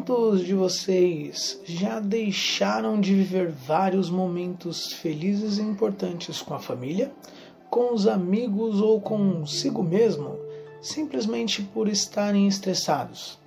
Quantos 0.00 0.46
de 0.46 0.54
vocês 0.54 1.60
já 1.62 2.00
deixaram 2.00 2.98
de 2.98 3.14
viver 3.14 3.50
vários 3.50 4.08
momentos 4.08 4.94
felizes 4.94 5.58
e 5.58 5.62
importantes 5.62 6.40
com 6.40 6.54
a 6.54 6.58
família, 6.58 7.12
com 7.68 7.92
os 7.92 8.06
amigos 8.06 8.80
ou 8.80 8.98
consigo 8.98 9.82
mesmo, 9.82 10.38
simplesmente 10.80 11.62
por 11.62 11.86
estarem 11.86 12.48
estressados? 12.48 13.38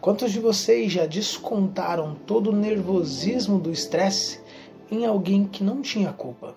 Quantos 0.00 0.32
de 0.32 0.40
vocês 0.40 0.90
já 0.90 1.06
descontaram 1.06 2.16
todo 2.26 2.50
o 2.50 2.56
nervosismo 2.56 3.56
do 3.60 3.70
estresse 3.70 4.40
em 4.90 5.06
alguém 5.06 5.46
que 5.46 5.62
não 5.62 5.82
tinha 5.82 6.12
culpa? 6.12 6.56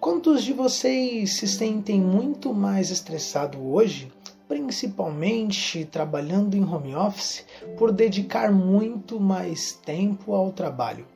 Quantos 0.00 0.42
de 0.42 0.54
vocês 0.54 1.34
se 1.34 1.46
sentem 1.46 2.00
muito 2.00 2.54
mais 2.54 2.90
estressado 2.90 3.62
hoje 3.70 4.10
principalmente 4.50 5.84
trabalhando 5.84 6.56
em 6.56 6.64
home 6.64 6.92
office, 6.92 7.46
por 7.78 7.92
dedicar 7.92 8.50
muito 8.50 9.20
mais 9.20 9.74
tempo 9.74 10.34
ao 10.34 10.50
trabalho. 10.50 11.06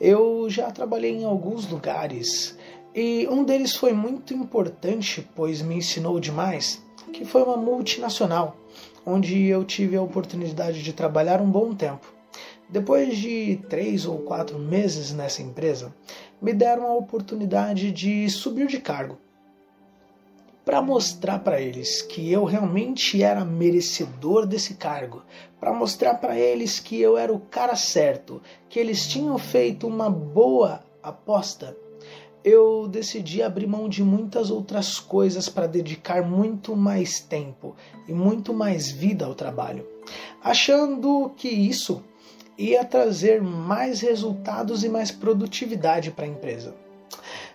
Eu 0.00 0.48
já 0.48 0.70
trabalhei 0.70 1.16
em 1.16 1.24
alguns 1.24 1.68
lugares 1.68 2.56
e 2.94 3.26
um 3.28 3.42
deles 3.42 3.74
foi 3.74 3.92
muito 3.92 4.32
importante, 4.32 5.28
pois 5.34 5.60
me 5.60 5.78
ensinou 5.78 6.20
demais, 6.20 6.80
que 7.12 7.24
foi 7.24 7.42
uma 7.42 7.56
multinacional, 7.56 8.56
onde 9.04 9.44
eu 9.44 9.64
tive 9.64 9.96
a 9.96 10.02
oportunidade 10.02 10.84
de 10.84 10.92
trabalhar 10.92 11.40
um 11.40 11.50
bom 11.50 11.74
tempo. 11.74 12.14
Depois 12.68 13.16
de 13.16 13.60
três 13.68 14.06
ou 14.06 14.18
quatro 14.18 14.60
meses 14.60 15.12
nessa 15.12 15.42
empresa, 15.42 15.92
me 16.40 16.52
deram 16.52 16.86
a 16.86 16.94
oportunidade 16.94 17.90
de 17.90 18.30
subir 18.30 18.68
de 18.68 18.78
cargo 18.78 19.18
para 20.66 20.82
mostrar 20.82 21.38
para 21.38 21.60
eles 21.60 22.02
que 22.02 22.32
eu 22.32 22.42
realmente 22.42 23.22
era 23.22 23.44
merecedor 23.44 24.44
desse 24.44 24.74
cargo, 24.74 25.22
para 25.60 25.72
mostrar 25.72 26.14
para 26.14 26.36
eles 26.36 26.80
que 26.80 27.00
eu 27.00 27.16
era 27.16 27.32
o 27.32 27.38
cara 27.38 27.76
certo, 27.76 28.42
que 28.68 28.80
eles 28.80 29.06
tinham 29.06 29.38
feito 29.38 29.86
uma 29.86 30.10
boa 30.10 30.82
aposta, 31.00 31.76
eu 32.42 32.88
decidi 32.88 33.44
abrir 33.44 33.68
mão 33.68 33.88
de 33.88 34.02
muitas 34.02 34.50
outras 34.50 34.98
coisas 34.98 35.48
para 35.48 35.68
dedicar 35.68 36.28
muito 36.28 36.74
mais 36.74 37.20
tempo 37.20 37.76
e 38.08 38.12
muito 38.12 38.52
mais 38.52 38.90
vida 38.90 39.24
ao 39.24 39.36
trabalho, 39.36 39.86
achando 40.42 41.30
que 41.36 41.48
isso 41.48 42.02
ia 42.58 42.84
trazer 42.84 43.40
mais 43.40 44.00
resultados 44.00 44.82
e 44.82 44.88
mais 44.88 45.12
produtividade 45.12 46.10
para 46.10 46.24
a 46.24 46.28
empresa. 46.28 46.74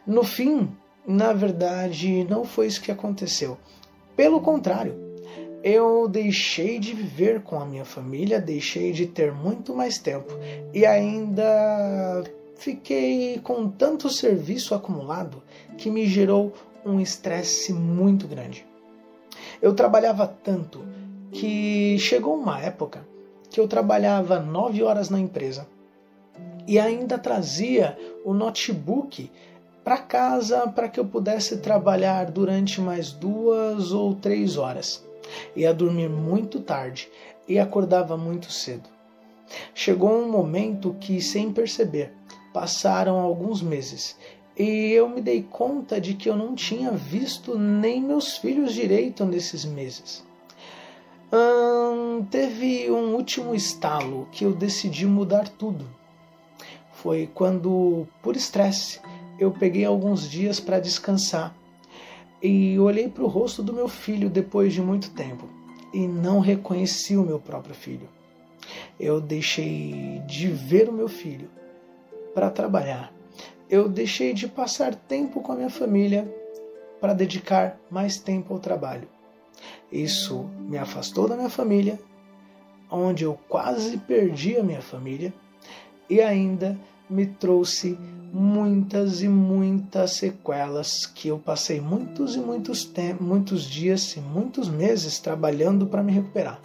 No 0.08 0.24
fim, 0.24 0.70
na 1.06 1.34
verdade, 1.34 2.24
não 2.26 2.44
foi 2.44 2.68
isso 2.68 2.82
que 2.82 2.92
aconteceu. 2.92 3.58
Pelo 4.16 4.42
contrário, 4.42 4.96
eu 5.64 6.08
deixei 6.08 6.80
de 6.80 6.94
viver 6.94 7.42
com 7.42 7.60
a 7.60 7.66
minha 7.66 7.86
família, 7.86 8.40
deixei 8.40 8.92
de 8.92 9.06
ter 9.06 9.32
muito 9.32 9.76
mais 9.76 9.98
tempo 9.98 10.34
e 10.74 10.86
ainda 10.86 12.24
fiquei 12.56 13.40
com 13.44 13.70
tanto 13.70 14.10
serviço 14.10 14.74
acumulado 14.74 15.42
que 15.78 15.90
me 15.90 16.06
gerou 16.06 16.54
um 16.86 17.00
estresse 17.00 17.74
muito 17.74 18.28
grande. 18.28 18.66
Eu 19.62 19.74
trabalhava 19.74 20.28
tanto 20.28 20.84
que 21.32 21.98
chegou 22.00 22.36
uma 22.36 22.60
época 22.60 23.08
que 23.50 23.60
eu 23.60 23.68
trabalhava 23.68 24.40
nove 24.40 24.82
horas 24.82 25.10
na 25.10 25.20
empresa 25.20 25.68
e 26.68 26.80
ainda 26.80 27.18
trazia 27.18 27.98
o 28.24 28.34
notebook 28.34 29.30
para 29.84 29.98
casa 29.98 30.68
para 30.68 30.88
que 30.88 31.00
eu 31.00 31.06
pudesse 31.06 31.58
trabalhar 31.58 32.30
durante 32.32 32.80
mais 32.80 33.12
duas 33.12 33.92
ou 33.92 34.16
três 34.16 34.58
horas. 34.58 35.06
Ia 35.56 35.74
dormir 35.74 36.10
muito 36.10 36.60
tarde 36.60 37.10
e 37.48 37.60
acordava 37.60 38.18
muito 38.18 38.52
cedo. 38.52 38.90
Chegou 39.74 40.12
um 40.12 40.32
momento 40.32 40.96
que, 41.00 41.22
sem 41.22 41.52
perceber, 41.52 42.14
passaram 42.54 43.20
alguns 43.20 43.62
meses 43.62 44.18
e 44.58 44.92
eu 44.92 45.10
me 45.10 45.22
dei 45.22 45.42
conta 45.44 46.00
de 46.00 46.14
que 46.14 46.30
eu 46.30 46.36
não 46.36 46.54
tinha 46.54 46.92
visto 46.92 47.58
nem 47.58 48.02
meus 48.02 48.38
filhos 48.38 48.74
direito 48.74 49.26
nesses 49.26 49.66
meses. 49.66 50.24
Hum, 51.34 52.26
teve 52.30 52.92
um 52.92 53.16
último 53.16 53.56
estalo 53.56 54.28
que 54.32 54.44
eu 54.44 54.54
decidi 54.54 55.06
mudar 55.06 55.48
tudo. 55.48 55.88
Foi 56.92 57.30
quando, 57.34 58.06
por 58.22 58.36
estresse, 58.36 59.00
eu 59.42 59.50
peguei 59.50 59.84
alguns 59.84 60.30
dias 60.30 60.60
para 60.60 60.80
descansar 60.80 61.58
e 62.40 62.78
olhei 62.78 63.10
para 63.10 63.24
o 63.24 63.28
rosto 63.28 63.64
do 63.64 63.74
meu 63.74 63.88
filho 63.88 64.30
depois 64.30 64.72
de 64.72 64.80
muito 64.80 65.10
tempo 65.10 65.50
e 65.92 66.06
não 66.06 66.40
reconheci 66.40 67.18
o 67.18 67.24
meu 67.24 67.40
próprio 67.40 67.74
filho. 67.74 68.08
Eu 69.00 69.20
deixei 69.20 70.22
de 70.28 70.48
ver 70.48 70.88
o 70.88 70.94
meu 70.94 71.08
filho 71.08 71.50
para 72.36 72.52
trabalhar. 72.52 73.12
Eu 73.68 73.90
deixei 73.90 74.32
de 74.32 74.48
passar 74.48 74.94
tempo 74.94 75.42
com 75.42 75.54
a 75.54 75.56
minha 75.56 75.72
família 75.72 76.32
para 77.00 77.14
dedicar 77.14 77.80
mais 77.90 78.20
tempo 78.20 78.54
ao 78.54 78.60
trabalho. 78.60 79.08
Isso 79.92 80.44
me 80.70 80.78
afastou 80.78 81.28
da 81.28 81.36
minha 81.36 81.50
família, 81.50 82.00
onde 82.92 83.24
eu 83.24 83.40
quase 83.50 83.98
perdi 83.98 84.56
a 84.56 84.64
minha 84.64 84.84
família, 84.84 85.34
e 86.08 86.22
ainda 86.22 86.78
me 87.12 87.26
trouxe 87.26 87.98
muitas 88.34 89.22
e 89.22 89.28
muitas 89.28 90.12
sequelas 90.12 91.06
que 91.06 91.28
eu 91.28 91.38
passei 91.38 91.82
muitos 91.82 92.36
e 92.36 92.40
muitos, 92.40 92.90
muitos 93.20 93.64
dias 93.64 94.16
e 94.16 94.22
muitos 94.22 94.70
meses 94.70 95.20
trabalhando 95.20 95.86
para 95.86 96.02
me 96.02 96.14
recuperar. 96.14 96.60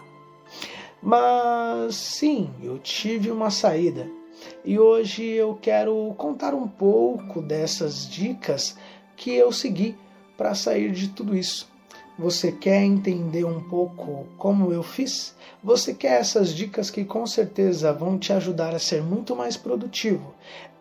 Mas 1.01 1.95
sim, 1.95 2.49
eu 2.63 2.79
tive 2.79 3.29
uma 3.29 3.51
saída 3.51 4.09
e 4.63 4.79
hoje 4.79 5.23
eu 5.23 5.57
quero 5.61 6.13
contar 6.17 6.53
um 6.53 6.67
pouco 6.67 7.41
dessas 7.41 8.09
dicas 8.09 8.77
que 9.15 9.33
eu 9.33 9.51
segui 9.51 9.95
para 10.37 10.55
sair 10.55 10.91
de 10.91 11.09
tudo 11.09 11.35
isso. 11.35 11.69
Você 12.19 12.51
quer 12.51 12.83
entender 12.83 13.45
um 13.45 13.61
pouco 13.61 14.25
como 14.39 14.73
eu 14.73 14.81
fiz? 14.81 15.35
Você 15.63 15.93
quer 15.93 16.19
essas 16.19 16.51
dicas 16.51 16.89
que 16.89 17.05
com 17.05 17.27
certeza 17.27 17.93
vão 17.93 18.17
te 18.17 18.33
ajudar 18.33 18.73
a 18.73 18.79
ser 18.79 19.03
muito 19.03 19.35
mais 19.35 19.55
produtivo 19.55 20.33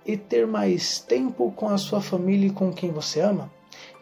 e 0.07 0.17
ter 0.17 0.47
mais 0.47 0.99
tempo 0.99 1.53
com 1.53 1.69
a 1.69 1.77
sua 1.77 2.01
família 2.01 2.47
e 2.47 2.53
com 2.53 2.73
quem 2.73 2.91
você 2.91 3.21
ama? 3.21 3.53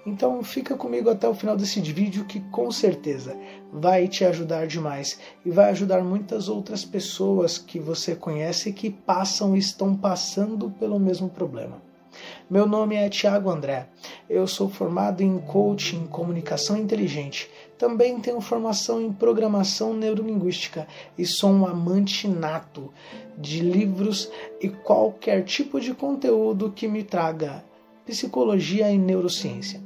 Então 0.06 0.45
fica 0.45 0.77
comigo 0.77 1.11
até 1.11 1.28
o 1.28 1.34
final 1.34 1.56
desse 1.56 1.81
vídeo 1.81 2.25
que 2.25 2.39
com 2.39 2.71
certeza 2.71 3.37
vai 3.72 4.06
te 4.06 4.25
ajudar 4.25 4.69
demais 4.69 5.19
e 5.45 5.51
vai 5.51 5.71
ajudar 5.71 6.05
muitas 6.05 6.49
outras 6.49 6.84
pessoas 6.84 7.59
que 7.59 7.81
você 7.81 8.15
conhece 8.15 8.72
que 8.72 8.91
passam 8.91 9.56
e 9.56 9.59
estão 9.59 9.97
passando 9.97 10.71
pelo 10.71 11.01
mesmo 11.01 11.28
problema. 11.28 11.83
Meu 12.48 12.66
nome 12.66 12.97
é 12.97 13.08
Tiago 13.08 13.50
André. 13.50 13.88
Eu 14.28 14.47
sou 14.47 14.69
formado 14.69 15.22
em 15.22 15.38
coaching 15.38 16.06
comunicação 16.06 16.76
inteligente. 16.76 17.50
Também 17.78 18.20
tenho 18.20 18.41
formação 18.41 19.00
em 19.00 19.12
programação 19.12 19.94
neurolinguística 19.94 20.86
e 21.16 21.26
sou 21.26 21.50
um 21.50 21.66
amante 21.66 22.28
nato 22.28 22.92
de 23.36 23.60
livros 23.60 24.30
e 24.60 24.69
qualquer 24.69 25.44
tipo 25.44 25.80
de 25.80 25.94
conteúdo 25.94 26.72
que 26.74 26.86
me 26.86 27.03
traga 27.03 27.64
psicologia 28.06 28.91
e 28.91 28.98
neurociência. 28.98 29.80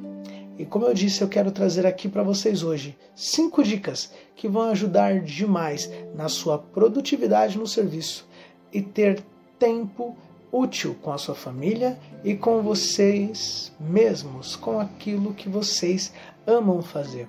E 0.59 0.67
como 0.67 0.87
eu 0.87 0.93
disse, 0.93 1.23
eu 1.23 1.29
quero 1.29 1.53
trazer 1.53 1.87
aqui 1.87 2.09
para 2.09 2.25
vocês 2.25 2.65
hoje 2.65 2.99
cinco 3.15 3.63
dicas 3.63 4.13
que 4.35 4.49
vão 4.49 4.63
ajudar 4.71 5.21
demais 5.21 5.89
na 6.15 6.29
sua 6.29 6.59
produtividade 6.59 7.57
no 7.57 7.67
serviço 7.67 8.29
e 8.73 8.83
ter 8.83 9.23
tempo 9.59 10.17
útil 10.53 10.97
com 11.03 11.13
a 11.13 11.19
sua 11.19 11.35
família 11.35 11.99
e 12.25 12.35
com 12.35 12.63
vocês 12.63 13.73
mesmos, 13.79 14.57
com 14.57 14.81
aquilo 14.81 15.35
que 15.35 15.49
vocês 15.49 16.13
amam 16.47 16.83
fazer. 16.83 17.29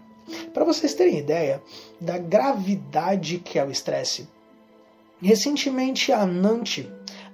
Para 0.54 0.66
vocês 0.66 0.94
terem 0.94 1.18
ideia 1.18 1.62
da 2.00 2.18
gravidade 2.18 3.40
que 3.40 3.58
é 3.58 3.66
o 3.66 3.72
estresse, 3.72 4.28
recentemente 5.22 6.12
a 6.12 6.26
NANT, 6.26 6.86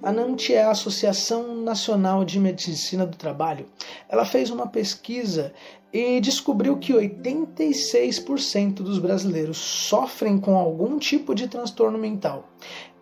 a 0.02 0.12
NANT 0.12 0.50
é 0.50 0.62
a 0.62 0.70
Associação 0.70 1.54
Nacional 1.56 2.24
de 2.24 2.38
Medicina 2.38 3.06
do 3.06 3.16
Trabalho, 3.16 3.66
ela 4.08 4.24
fez 4.24 4.50
uma 4.50 4.66
pesquisa 4.66 5.52
e 5.92 6.20
descobriu 6.20 6.76
que 6.78 6.92
86% 6.92 8.74
dos 8.74 8.98
brasileiros 8.98 9.56
sofrem 9.56 10.38
com 10.38 10.56
algum 10.56 10.98
tipo 10.98 11.34
de 11.34 11.48
transtorno 11.48 11.98
mental 11.98 12.48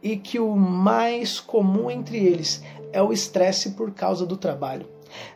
e 0.02 0.16
que 0.16 0.38
o 0.38 0.54
mais 0.54 1.40
comum 1.40 1.90
entre 1.90 2.18
eles 2.18 2.62
é 2.94 3.02
o 3.02 3.12
estresse 3.12 3.72
por 3.72 3.90
causa 3.90 4.24
do 4.24 4.36
trabalho. 4.36 4.86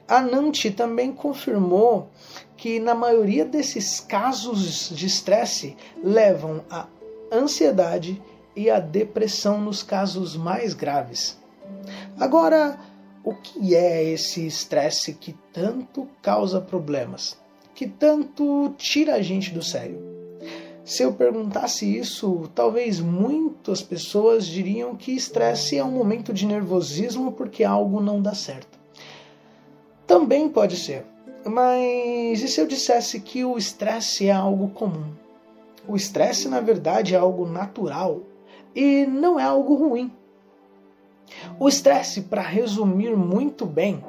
A 0.06 0.20
Nanti 0.20 0.70
também 0.70 1.12
confirmou 1.12 2.08
que 2.56 2.78
na 2.78 2.94
maioria 2.94 3.44
desses 3.44 3.98
casos 3.98 4.90
de 4.90 5.06
estresse 5.06 5.76
levam 6.02 6.64
a 6.70 6.86
ansiedade 7.32 8.22
e 8.54 8.70
a 8.70 8.78
depressão 8.78 9.60
nos 9.60 9.82
casos 9.82 10.36
mais 10.36 10.72
graves. 10.72 11.36
Agora, 12.18 12.78
o 13.24 13.34
que 13.34 13.74
é 13.74 14.04
esse 14.04 14.46
estresse 14.46 15.14
que 15.14 15.34
tanto 15.52 16.08
causa 16.22 16.60
problemas, 16.60 17.36
que 17.74 17.88
tanto 17.88 18.72
tira 18.78 19.14
a 19.14 19.22
gente 19.22 19.52
do 19.52 19.62
sério? 19.62 20.07
Se 20.88 21.02
eu 21.02 21.12
perguntasse 21.12 21.98
isso, 21.98 22.48
talvez 22.54 22.98
muitas 22.98 23.82
pessoas 23.82 24.46
diriam 24.46 24.96
que 24.96 25.12
estresse 25.12 25.76
é 25.76 25.84
um 25.84 25.90
momento 25.90 26.32
de 26.32 26.46
nervosismo 26.46 27.30
porque 27.30 27.62
algo 27.62 28.00
não 28.00 28.22
dá 28.22 28.34
certo. 28.34 28.78
Também 30.06 30.48
pode 30.48 30.78
ser, 30.78 31.04
mas 31.44 32.40
e 32.40 32.48
se 32.48 32.58
eu 32.58 32.66
dissesse 32.66 33.20
que 33.20 33.44
o 33.44 33.58
estresse 33.58 34.28
é 34.28 34.32
algo 34.32 34.70
comum? 34.70 35.12
O 35.86 35.94
estresse, 35.94 36.48
na 36.48 36.58
verdade, 36.58 37.14
é 37.14 37.18
algo 37.18 37.46
natural 37.46 38.22
e 38.74 39.04
não 39.04 39.38
é 39.38 39.44
algo 39.44 39.74
ruim. 39.74 40.10
O 41.60 41.68
estresse, 41.68 42.22
para 42.22 42.40
resumir 42.40 43.14
muito 43.14 43.66
bem, 43.66 44.02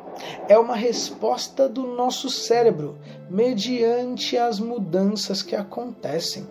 é 0.48 0.58
uma 0.58 0.78
resposta 0.78 1.68
do 1.68 1.86
nosso 1.86 2.30
cérebro 2.30 2.98
mediante 3.30 4.38
as 4.38 4.62
mudanças 4.62 5.44
que 5.44 5.58
acontecem. 5.58 6.48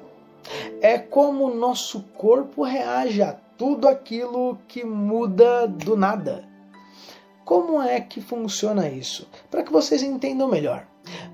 É 0.80 0.96
como 0.98 1.46
o 1.46 1.54
nosso 1.54 2.02
corpo 2.16 2.62
reage 2.62 3.20
a 3.20 3.32
tudo 3.32 3.88
aquilo 3.88 4.58
que 4.68 4.84
muda 4.84 5.66
do 5.66 5.96
nada. 5.96 6.44
Como 7.44 7.82
é 7.82 8.00
que 8.00 8.20
funciona 8.20 8.88
isso? 8.88 9.28
Para 9.50 9.62
que 9.62 9.72
vocês 9.72 10.02
entendam 10.02 10.46
melhor. 10.46 10.86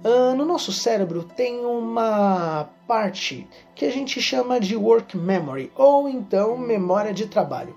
Uh, 0.04 0.34
no 0.34 0.44
nosso 0.44 0.72
cérebro 0.72 1.24
tem 1.24 1.64
uma 1.64 2.70
parte 2.86 3.46
que 3.74 3.84
a 3.84 3.90
gente 3.90 4.20
chama 4.20 4.60
de 4.60 4.76
work 4.76 5.16
memory, 5.16 5.70
ou 5.74 6.08
então 6.08 6.56
memória 6.56 7.12
de 7.12 7.26
trabalho. 7.26 7.76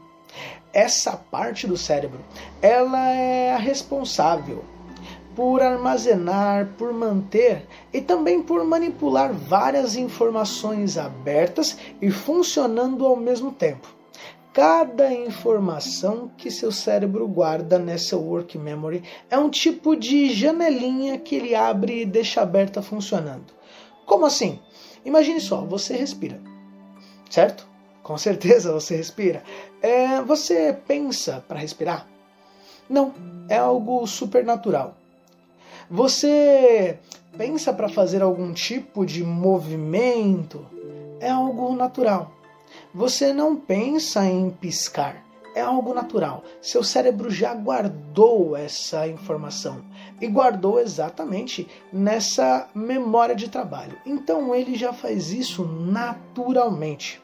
Essa 0.71 1.17
parte 1.17 1.65
do 1.65 1.75
cérebro, 1.75 2.19
ela 2.61 3.09
é 3.09 3.53
a 3.53 3.57
responsável 3.57 4.63
por 5.37 5.61
armazenar, 5.61 6.73
por 6.79 6.91
manter 6.91 7.67
e 7.93 8.01
também 8.01 8.41
por 8.41 8.65
manipular 8.65 9.31
várias 9.31 9.95
informações 9.95 10.97
abertas 10.97 11.77
e 12.01 12.09
funcionando 12.09 13.05
ao 13.05 13.15
mesmo 13.15 13.51
tempo. 13.51 13.87
Cada 14.51 15.13
informação 15.13 16.31
que 16.35 16.49
seu 16.49 16.71
cérebro 16.71 17.27
guarda 17.27 17.77
nessa 17.77 18.17
work 18.17 18.57
memory 18.57 19.03
é 19.29 19.37
um 19.37 19.47
tipo 19.47 19.95
de 19.95 20.33
janelinha 20.33 21.19
que 21.19 21.35
ele 21.35 21.53
abre 21.53 22.01
e 22.01 22.05
deixa 22.05 22.41
aberta 22.41 22.81
funcionando. 22.81 23.53
Como 24.07 24.25
assim? 24.25 24.59
Imagine 25.05 25.39
só, 25.39 25.61
você 25.61 25.95
respira, 25.95 26.41
certo? 27.29 27.67
Com 28.01 28.17
certeza 28.17 28.73
você 28.73 28.95
respira. 28.95 29.43
É, 29.83 30.19
você 30.19 30.75
pensa 30.87 31.45
para 31.47 31.59
respirar? 31.59 32.07
Não, 32.89 33.13
é 33.47 33.57
algo 33.57 34.07
supernatural. 34.07 34.97
Você 35.89 36.99
pensa 37.37 37.71
para 37.71 37.87
fazer 37.87 38.21
algum 38.21 38.51
tipo 38.51 39.05
de 39.05 39.23
movimento? 39.23 40.65
É 41.19 41.29
algo 41.29 41.73
natural. 41.75 42.31
Você 42.93 43.31
não 43.31 43.55
pensa 43.55 44.25
em 44.25 44.49
piscar. 44.49 45.23
É 45.55 45.61
algo 45.61 45.93
natural. 45.93 46.43
Seu 46.61 46.83
cérebro 46.83 47.31
já 47.31 47.53
guardou 47.53 48.55
essa 48.55 49.07
informação 49.07 49.81
e 50.19 50.27
guardou 50.27 50.77
exatamente 50.77 51.67
nessa 51.91 52.67
memória 52.75 53.33
de 53.33 53.49
trabalho. 53.49 53.97
Então 54.05 54.53
ele 54.53 54.75
já 54.75 54.91
faz 54.91 55.31
isso 55.31 55.63
naturalmente. 55.63 57.21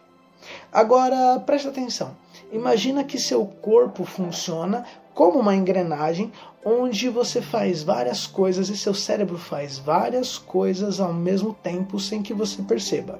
Agora 0.72 1.40
preste 1.42 1.68
atenção. 1.68 2.16
Imagina 2.52 3.04
que 3.04 3.20
seu 3.20 3.46
corpo 3.46 4.06
funciona 4.06 4.86
como 5.14 5.40
uma 5.40 5.56
engrenagem 5.56 6.32
onde 6.66 7.10
você 7.10 7.42
faz 7.42 7.84
várias 7.84 8.26
coisas 8.26 8.70
e 8.70 8.78
seu 8.78 8.94
cérebro 8.94 9.38
faz 9.38 9.78
várias 9.78 10.38
coisas 10.38 11.00
ao 11.00 11.14
mesmo 11.14 11.54
tempo 11.54 12.00
sem 12.00 12.22
que 12.22 12.34
você 12.34 12.62
perceba. 12.62 13.20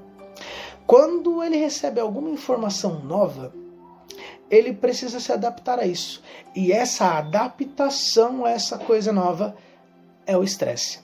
Quando 0.88 1.44
ele 1.44 1.58
recebe 1.58 2.00
alguma 2.00 2.30
informação 2.30 3.00
nova, 3.04 3.54
ele 4.50 4.74
precisa 4.74 5.20
se 5.20 5.32
adaptar 5.32 5.80
a 5.80 5.86
isso. 5.86 6.22
E 6.56 6.72
essa 6.72 7.18
adaptação 7.18 8.46
a 8.46 8.52
essa 8.52 8.78
coisa 8.78 9.12
nova 9.12 9.56
é 10.26 10.38
o 10.38 10.44
estresse. 10.44 11.03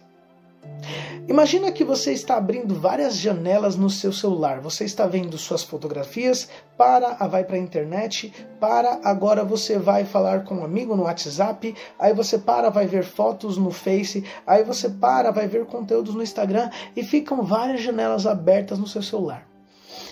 Imagina 1.28 1.72
que 1.72 1.84
você 1.84 2.12
está 2.12 2.38
abrindo 2.38 2.74
várias 2.74 3.16
janelas 3.16 3.76
no 3.76 3.88
seu 3.88 4.12
celular. 4.12 4.60
Você 4.62 4.84
está 4.84 5.06
vendo 5.06 5.38
suas 5.38 5.64
fotografias, 5.64 6.50
para, 6.76 7.14
vai 7.28 7.44
para 7.44 7.56
a 7.56 7.60
internet, 7.60 8.34
para, 8.60 9.00
agora 9.04 9.44
você 9.44 9.78
vai 9.78 10.06
falar 10.06 10.44
com 10.44 10.56
um 10.56 10.66
amigo 10.66 10.96
no 10.96 11.04
WhatsApp, 11.04 11.76
aí 12.00 12.14
você 12.16 12.40
para, 12.40 12.70
vai 12.70 12.88
ver 12.88 13.04
fotos 13.04 13.58
no 13.58 13.70
Face, 13.70 14.24
aí 14.48 14.64
você 14.64 14.90
para, 14.90 15.30
vai 15.30 15.48
ver 15.48 15.66
conteúdos 15.66 16.16
no 16.16 16.24
Instagram 16.24 16.72
e 16.96 17.04
ficam 17.04 17.44
várias 17.44 17.82
janelas 17.82 18.26
abertas 18.26 18.80
no 18.80 18.88
seu 18.88 19.04
celular. 19.04 19.48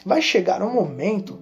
Vai 0.05 0.21
chegar 0.21 0.61
um 0.61 0.71
momento 0.71 1.39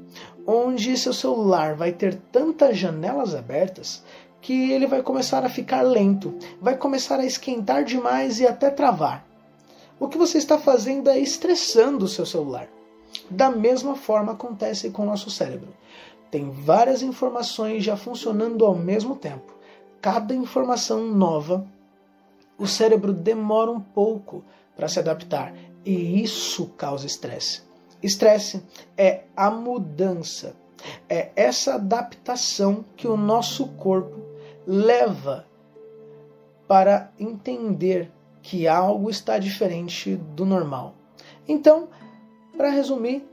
onde 0.47 0.95
seu 0.97 1.13
celular 1.13 1.75
vai 1.75 1.91
ter 1.91 2.15
tantas 2.31 2.77
janelas 2.77 3.33
abertas 3.35 4.03
que 4.45 4.71
ele 4.71 4.85
vai 4.85 5.01
começar 5.01 5.43
a 5.43 5.49
ficar 5.49 5.81
lento, 5.81 6.37
vai 6.61 6.77
começar 6.77 7.19
a 7.19 7.25
esquentar 7.25 7.83
demais 7.83 8.39
e 8.39 8.45
até 8.45 8.69
travar. 8.69 9.25
O 9.99 10.07
que 10.07 10.19
você 10.19 10.37
está 10.37 10.59
fazendo 10.59 11.09
é 11.09 11.17
estressando 11.17 12.05
o 12.05 12.07
seu 12.07 12.27
celular. 12.27 12.69
Da 13.27 13.49
mesma 13.49 13.95
forma 13.95 14.33
acontece 14.33 14.91
com 14.91 15.01
o 15.01 15.05
nosso 15.07 15.31
cérebro. 15.31 15.69
Tem 16.29 16.51
várias 16.51 17.01
informações 17.01 17.83
já 17.83 17.97
funcionando 17.97 18.63
ao 18.63 18.75
mesmo 18.75 19.15
tempo. 19.15 19.51
Cada 19.99 20.35
informação 20.35 21.07
nova, 21.07 21.65
o 22.55 22.67
cérebro 22.67 23.13
demora 23.13 23.71
um 23.71 23.81
pouco 23.81 24.43
para 24.75 24.87
se 24.87 24.99
adaptar 24.99 25.55
e 25.83 26.21
isso 26.21 26.67
causa 26.77 27.07
estresse. 27.07 27.63
Estresse 28.03 28.61
é 28.95 29.23
a 29.35 29.49
mudança, 29.49 30.55
é 31.09 31.31
essa 31.35 31.73
adaptação 31.73 32.85
que 32.95 33.07
o 33.07 33.17
nosso 33.17 33.69
corpo 33.69 34.34
leva 34.67 35.45
para 36.67 37.11
entender 37.19 38.11
que 38.41 38.67
algo 38.67 39.09
está 39.09 39.37
diferente 39.37 40.15
do 40.15 40.45
normal. 40.45 40.95
Então, 41.47 41.89
para 42.55 42.69
resumir, 42.69 43.27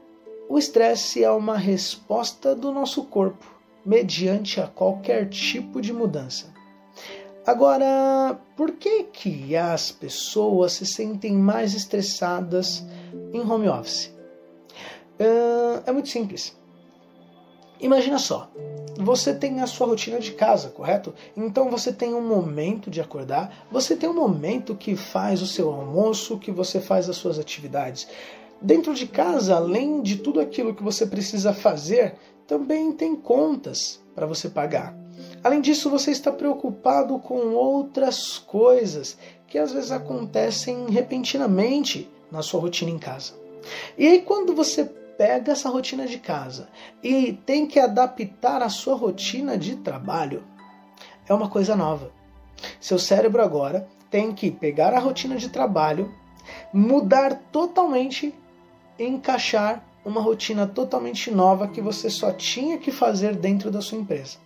o 0.48 0.58
estresse 0.58 1.22
é 1.24 1.30
uma 1.30 1.56
resposta 1.56 2.54
do 2.54 2.72
nosso 2.72 3.04
corpo 3.04 3.46
mediante 3.84 4.60
a 4.60 4.66
qualquer 4.66 5.28
tipo 5.28 5.80
de 5.80 5.92
mudança. 5.92 6.52
Agora, 7.46 8.38
por 8.56 8.72
que 8.72 9.04
que 9.04 9.56
as 9.56 9.90
pessoas 9.90 10.72
se 10.74 10.86
sentem 10.86 11.32
mais 11.32 11.74
estressadas 11.74 12.84
em 13.32 13.40
home 13.40 13.68
office? 13.68 14.14
É 15.84 15.90
muito 15.90 16.08
simples. 16.08 16.56
Imagina 17.82 18.16
só, 18.16 18.48
você 18.96 19.34
tem 19.34 19.60
a 19.60 19.66
sua 19.66 19.88
rotina 19.88 20.20
de 20.20 20.30
casa, 20.32 20.68
correto? 20.68 21.12
Então 21.36 21.68
você 21.68 21.92
tem 21.92 22.14
um 22.14 22.24
momento 22.26 22.88
de 22.88 23.00
acordar, 23.00 23.66
você 23.72 23.96
tem 23.96 24.08
um 24.08 24.14
momento 24.14 24.76
que 24.76 24.94
faz 24.94 25.42
o 25.42 25.46
seu 25.48 25.68
almoço, 25.68 26.38
que 26.38 26.52
você 26.52 26.80
faz 26.80 27.08
as 27.08 27.16
suas 27.16 27.40
atividades. 27.40 28.06
Dentro 28.60 28.94
de 28.94 29.08
casa, 29.08 29.56
além 29.56 30.00
de 30.00 30.18
tudo 30.18 30.38
aquilo 30.40 30.74
que 30.74 30.82
você 30.82 31.04
precisa 31.04 31.52
fazer, 31.52 32.14
também 32.46 32.92
tem 32.92 33.16
contas 33.16 34.00
para 34.14 34.26
você 34.26 34.48
pagar. 34.48 34.96
Além 35.42 35.60
disso, 35.60 35.90
você 35.90 36.12
está 36.12 36.30
preocupado 36.30 37.18
com 37.18 37.54
outras 37.54 38.38
coisas 38.38 39.18
que 39.48 39.58
às 39.58 39.72
vezes 39.72 39.90
acontecem 39.90 40.88
repentinamente 40.88 42.08
na 42.30 42.42
sua 42.42 42.60
rotina 42.60 42.92
em 42.92 42.98
casa. 42.98 43.32
E 43.98 44.06
aí, 44.06 44.22
quando 44.22 44.54
você 44.54 44.88
pega 45.16 45.52
essa 45.52 45.68
rotina 45.68 46.06
de 46.06 46.18
casa 46.18 46.68
e 47.02 47.32
tem 47.32 47.66
que 47.66 47.78
adaptar 47.78 48.62
a 48.62 48.68
sua 48.68 48.94
rotina 48.94 49.56
de 49.56 49.76
trabalho, 49.76 50.44
é 51.28 51.34
uma 51.34 51.48
coisa 51.48 51.76
nova. 51.76 52.12
Seu 52.80 52.98
cérebro 52.98 53.42
agora 53.42 53.88
tem 54.10 54.32
que 54.32 54.50
pegar 54.50 54.92
a 54.94 54.98
rotina 54.98 55.36
de 55.36 55.48
trabalho, 55.48 56.12
mudar 56.72 57.34
totalmente 57.50 58.34
e 58.98 59.04
encaixar 59.04 59.84
uma 60.04 60.20
rotina 60.20 60.66
totalmente 60.66 61.30
nova 61.30 61.68
que 61.68 61.80
você 61.80 62.10
só 62.10 62.32
tinha 62.32 62.78
que 62.78 62.90
fazer 62.90 63.36
dentro 63.36 63.70
da 63.70 63.80
sua 63.80 63.98
empresa. 63.98 64.38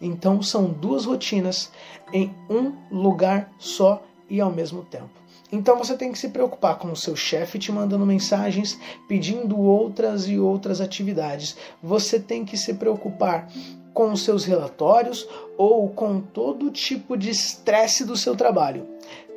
Então 0.00 0.42
são 0.42 0.70
duas 0.70 1.04
rotinas 1.04 1.72
em 2.12 2.34
um 2.48 2.72
lugar 2.90 3.50
só 3.58 4.02
e 4.28 4.40
ao 4.40 4.52
mesmo 4.52 4.84
tempo. 4.84 5.25
Então 5.50 5.78
você 5.78 5.96
tem 5.96 6.10
que 6.10 6.18
se 6.18 6.28
preocupar 6.28 6.76
com 6.76 6.90
o 6.90 6.96
seu 6.96 7.14
chefe 7.14 7.58
te 7.58 7.70
mandando 7.70 8.04
mensagens, 8.04 8.78
pedindo 9.06 9.58
outras 9.58 10.26
e 10.26 10.38
outras 10.38 10.80
atividades. 10.80 11.56
Você 11.82 12.18
tem 12.18 12.44
que 12.44 12.56
se 12.56 12.74
preocupar 12.74 13.48
com 13.94 14.12
os 14.12 14.24
seus 14.24 14.44
relatórios 14.44 15.26
ou 15.56 15.88
com 15.88 16.20
todo 16.20 16.70
tipo 16.70 17.16
de 17.16 17.30
estresse 17.30 18.04
do 18.04 18.16
seu 18.16 18.34
trabalho. 18.36 18.86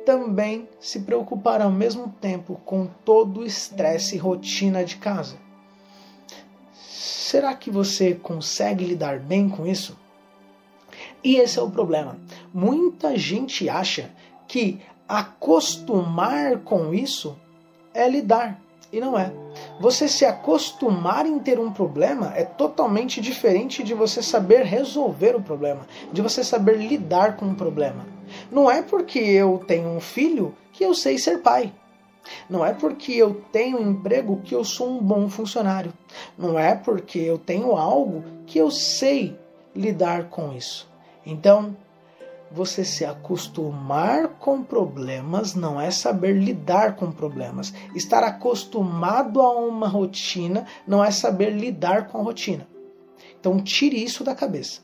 Também 0.04 0.68
se 0.80 1.00
preocupar 1.00 1.62
ao 1.62 1.70
mesmo 1.70 2.14
tempo 2.20 2.60
com 2.64 2.86
todo 3.04 3.40
o 3.40 3.46
estresse 3.46 4.16
e 4.16 4.18
rotina 4.18 4.84
de 4.84 4.96
casa. 4.96 5.36
Será 6.74 7.54
que 7.54 7.70
você 7.70 8.14
consegue 8.14 8.84
lidar 8.84 9.20
bem 9.20 9.48
com 9.48 9.64
isso? 9.66 9.96
E 11.22 11.36
esse 11.36 11.58
é 11.58 11.62
o 11.62 11.70
problema. 11.70 12.18
Muita 12.52 13.16
gente 13.16 13.68
acha 13.68 14.10
que 14.48 14.80
acostumar 15.10 16.58
com 16.60 16.94
isso 16.94 17.36
é 17.92 18.08
lidar. 18.08 18.62
E 18.92 19.00
não 19.00 19.18
é. 19.18 19.32
Você 19.80 20.06
se 20.06 20.24
acostumar 20.24 21.26
em 21.26 21.38
ter 21.40 21.58
um 21.58 21.72
problema 21.72 22.32
é 22.36 22.44
totalmente 22.44 23.20
diferente 23.20 23.82
de 23.82 23.92
você 23.92 24.22
saber 24.22 24.62
resolver 24.62 25.34
o 25.34 25.42
problema, 25.42 25.80
de 26.12 26.22
você 26.22 26.44
saber 26.44 26.76
lidar 26.76 27.36
com 27.36 27.46
o 27.50 27.54
problema. 27.56 28.06
Não 28.52 28.70
é 28.70 28.82
porque 28.82 29.18
eu 29.18 29.64
tenho 29.66 29.88
um 29.88 30.00
filho 30.00 30.54
que 30.72 30.84
eu 30.84 30.94
sei 30.94 31.18
ser 31.18 31.38
pai. 31.38 31.72
Não 32.48 32.64
é 32.64 32.72
porque 32.72 33.12
eu 33.12 33.42
tenho 33.50 33.80
um 33.80 33.90
emprego 33.90 34.40
que 34.44 34.54
eu 34.54 34.64
sou 34.64 34.88
um 34.90 35.02
bom 35.02 35.28
funcionário. 35.28 35.92
Não 36.38 36.56
é 36.56 36.76
porque 36.76 37.18
eu 37.18 37.36
tenho 37.36 37.76
algo 37.76 38.22
que 38.46 38.58
eu 38.58 38.70
sei 38.70 39.36
lidar 39.74 40.28
com 40.28 40.52
isso. 40.52 40.88
Então, 41.26 41.76
você 42.50 42.84
se 42.84 43.04
acostumar 43.04 44.28
com 44.28 44.62
problemas 44.62 45.54
não 45.54 45.80
é 45.80 45.90
saber 45.90 46.32
lidar 46.32 46.96
com 46.96 47.12
problemas. 47.12 47.72
Estar 47.94 48.24
acostumado 48.24 49.40
a 49.40 49.56
uma 49.56 49.86
rotina 49.86 50.66
não 50.86 51.04
é 51.04 51.10
saber 51.10 51.50
lidar 51.50 52.08
com 52.08 52.18
a 52.18 52.22
rotina. 52.22 52.66
Então, 53.38 53.62
tire 53.62 54.02
isso 54.02 54.24
da 54.24 54.34
cabeça. 54.34 54.80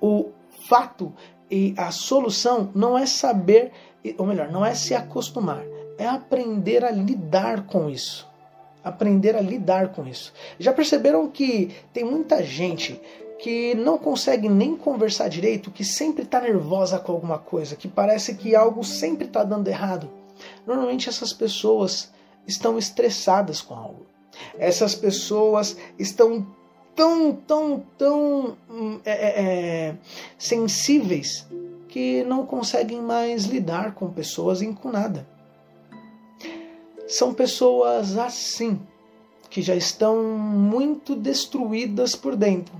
O 0.00 0.30
fato 0.68 1.12
e 1.50 1.74
a 1.76 1.90
solução 1.90 2.70
não 2.74 2.98
é 2.98 3.06
saber, 3.06 3.72
ou 4.18 4.26
melhor, 4.26 4.50
não 4.50 4.64
é 4.64 4.74
se 4.74 4.94
acostumar, 4.94 5.62
é 5.98 6.06
aprender 6.06 6.84
a 6.84 6.90
lidar 6.90 7.66
com 7.66 7.88
isso. 7.88 8.28
Aprender 8.82 9.36
a 9.36 9.40
lidar 9.40 9.88
com 9.88 10.06
isso. 10.06 10.32
Já 10.58 10.72
perceberam 10.72 11.28
que 11.28 11.74
tem 11.92 12.04
muita 12.04 12.42
gente 12.42 13.00
que 13.46 13.76
não 13.76 13.96
consegue 13.96 14.48
nem 14.48 14.74
conversar 14.74 15.28
direito, 15.28 15.70
que 15.70 15.84
sempre 15.84 16.24
está 16.24 16.40
nervosa 16.40 16.98
com 16.98 17.12
alguma 17.12 17.38
coisa, 17.38 17.76
que 17.76 17.86
parece 17.86 18.34
que 18.34 18.56
algo 18.56 18.82
sempre 18.82 19.28
está 19.28 19.44
dando 19.44 19.68
errado? 19.68 20.10
Normalmente 20.66 21.08
essas 21.08 21.32
pessoas 21.32 22.10
estão 22.44 22.76
estressadas 22.76 23.60
com 23.60 23.74
algo. 23.74 24.04
Essas 24.58 24.96
pessoas 24.96 25.76
estão 25.96 26.44
tão, 26.92 27.36
tão, 27.36 27.84
tão 27.96 28.56
hum, 28.68 28.98
é, 29.04 29.12
é, 29.12 29.44
é, 29.44 29.96
sensíveis 30.36 31.46
que 31.86 32.24
não 32.24 32.44
conseguem 32.44 33.00
mais 33.00 33.44
lidar 33.44 33.94
com 33.94 34.10
pessoas 34.10 34.60
e 34.60 34.66
com 34.74 34.90
nada. 34.90 35.24
São 37.06 37.32
pessoas 37.32 38.18
assim, 38.18 38.80
que 39.48 39.62
já 39.62 39.76
estão 39.76 40.20
muito 40.24 41.14
destruídas 41.14 42.16
por 42.16 42.34
dentro 42.34 42.74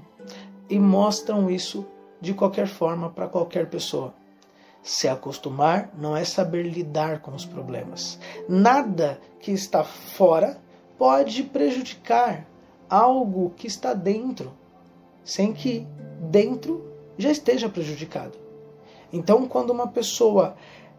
e 0.69 0.79
mostram 0.79 1.51
isso 1.51 1.87
de 2.21 2.35
qualquer 2.35 2.67
forma 2.67 3.11
para 3.11 3.29
qualquer 3.29 3.69
pessoa. 3.69 4.15
Se 4.83 5.09
acostumar 5.09 5.91
não 5.99 6.17
é 6.17 6.25
saber 6.25 6.63
lidar 6.63 7.21
com 7.21 7.33
os 7.35 7.45
problemas. 7.45 8.19
Nada 8.49 9.21
que 9.41 9.51
está 9.51 9.83
fora 9.83 10.61
pode 10.97 11.43
prejudicar 11.43 12.47
algo 12.89 13.51
que 13.57 13.67
está 13.67 13.93
dentro, 13.93 14.53
sem 15.25 15.53
que 15.53 15.87
dentro 16.31 16.85
já 17.19 17.31
esteja 17.31 17.69
prejudicado. 17.69 18.39
Então, 19.13 19.47
quando 19.49 19.71
uma 19.71 19.89
pessoa 19.89 20.57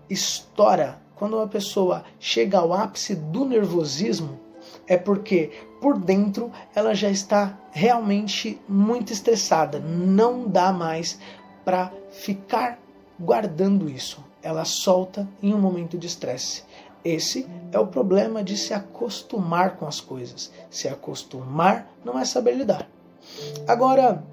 estoura 0.10 1.02
quando 1.18 1.36
uma 1.36 1.48
pessoa 1.48 2.04
chega 2.20 2.60
ao 2.60 2.72
ápice 2.72 3.16
do 3.16 3.44
nervosismo, 3.44 4.40
é 4.86 4.96
porque 4.96 5.52
por 5.80 5.98
dentro 5.98 6.52
ela 6.76 6.94
já 6.94 7.10
está 7.10 7.58
realmente 7.72 8.60
muito 8.68 9.14
estressada. 9.14 9.80
Não 9.80 10.48
dá 10.48 10.72
mais 10.72 11.20
para 11.64 11.92
ficar 12.10 12.80
guardando 13.20 13.90
isso. 13.90 14.24
Ela 14.42 14.66
solta 14.66 15.28
em 15.42 15.54
um 15.54 15.60
momento 15.60 15.98
de 15.98 16.08
estresse. 16.08 16.64
Esse 17.04 17.48
é 17.72 17.80
o 17.80 17.88
problema 17.88 18.44
de 18.44 18.58
se 18.58 18.74
acostumar 18.74 19.78
com 19.78 19.86
as 19.86 20.02
coisas. 20.02 20.52
Se 20.70 20.88
acostumar 20.88 21.90
não 22.04 22.18
é 22.18 22.26
saber 22.26 22.56
lidar. 22.56 22.88
Agora, 23.68 24.24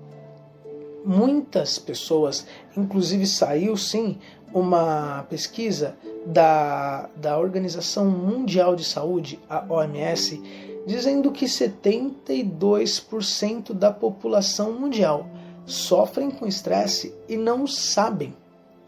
muitas 1.05 1.79
pessoas, 1.79 2.47
inclusive 2.77 3.27
saiu 3.27 3.77
sim 3.77 4.19
uma 4.53 5.27
pesquisa 5.29 5.97
da, 6.25 7.09
da 7.17 7.39
Organização 7.39 8.07
Mundial 8.07 8.75
de 8.77 8.85
Saúde, 8.85 9.39
a 9.49 9.65
OMS, 9.69 10.41
dizendo 10.87 11.33
que 11.33 11.47
72% 11.47 13.73
da 13.73 13.91
população 13.91 14.73
mundial 14.73 15.27
sofrem 15.67 16.31
com 16.31 16.47
estresse 16.47 17.15
e 17.29 17.37
não 17.37 17.67
sabem 17.67 18.33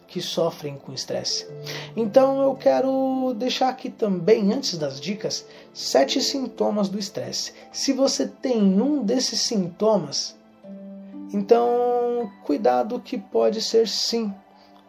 que 0.06 0.20
sofrem 0.20 0.76
com 0.76 0.92
estresse. 0.92 1.46
Então 1.96 2.40
eu 2.40 2.54
quero 2.54 3.34
deixar 3.36 3.68
aqui 3.68 3.90
também, 3.90 4.52
antes 4.52 4.78
das 4.78 5.00
dicas, 5.00 5.46
sete 5.74 6.20
sintomas 6.20 6.88
do 6.88 6.98
estresse. 6.98 7.52
Se 7.72 7.92
você 7.92 8.26
tem 8.26 8.80
um 8.80 9.02
desses 9.02 9.40
sintomas, 9.40 10.36
então 11.32 12.30
cuidado 12.44 13.00
que 13.00 13.18
pode 13.18 13.60
ser 13.60 13.88
sim 13.88 14.32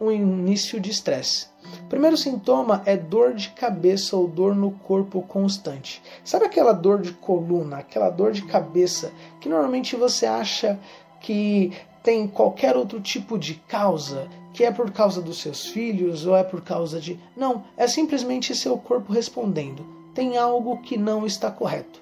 um 0.00 0.10
início 0.10 0.80
de 0.80 0.90
estresse. 0.90 1.46
Primeiro 1.88 2.16
sintoma 2.16 2.82
é 2.86 2.96
dor 2.96 3.34
de 3.34 3.50
cabeça 3.50 4.16
ou 4.16 4.26
dor 4.26 4.54
no 4.54 4.70
corpo 4.70 5.22
constante. 5.22 6.02
Sabe 6.24 6.46
aquela 6.46 6.72
dor 6.72 7.00
de 7.00 7.12
coluna, 7.12 7.78
aquela 7.78 8.10
dor 8.10 8.32
de 8.32 8.42
cabeça 8.42 9.12
que 9.40 9.48
normalmente 9.48 9.96
você 9.96 10.26
acha 10.26 10.78
que 11.20 11.72
tem 12.02 12.26
qualquer 12.26 12.76
outro 12.76 13.00
tipo 13.00 13.38
de 13.38 13.54
causa, 13.54 14.28
que 14.54 14.64
é 14.64 14.70
por 14.70 14.90
causa 14.90 15.20
dos 15.20 15.40
seus 15.40 15.66
filhos 15.66 16.26
ou 16.26 16.36
é 16.36 16.42
por 16.42 16.62
causa 16.62 17.00
de. 17.00 17.18
Não, 17.36 17.64
é 17.76 17.86
simplesmente 17.86 18.54
seu 18.54 18.78
corpo 18.78 19.12
respondendo. 19.12 19.84
Tem 20.14 20.38
algo 20.38 20.80
que 20.80 20.96
não 20.96 21.26
está 21.26 21.50
correto. 21.50 22.00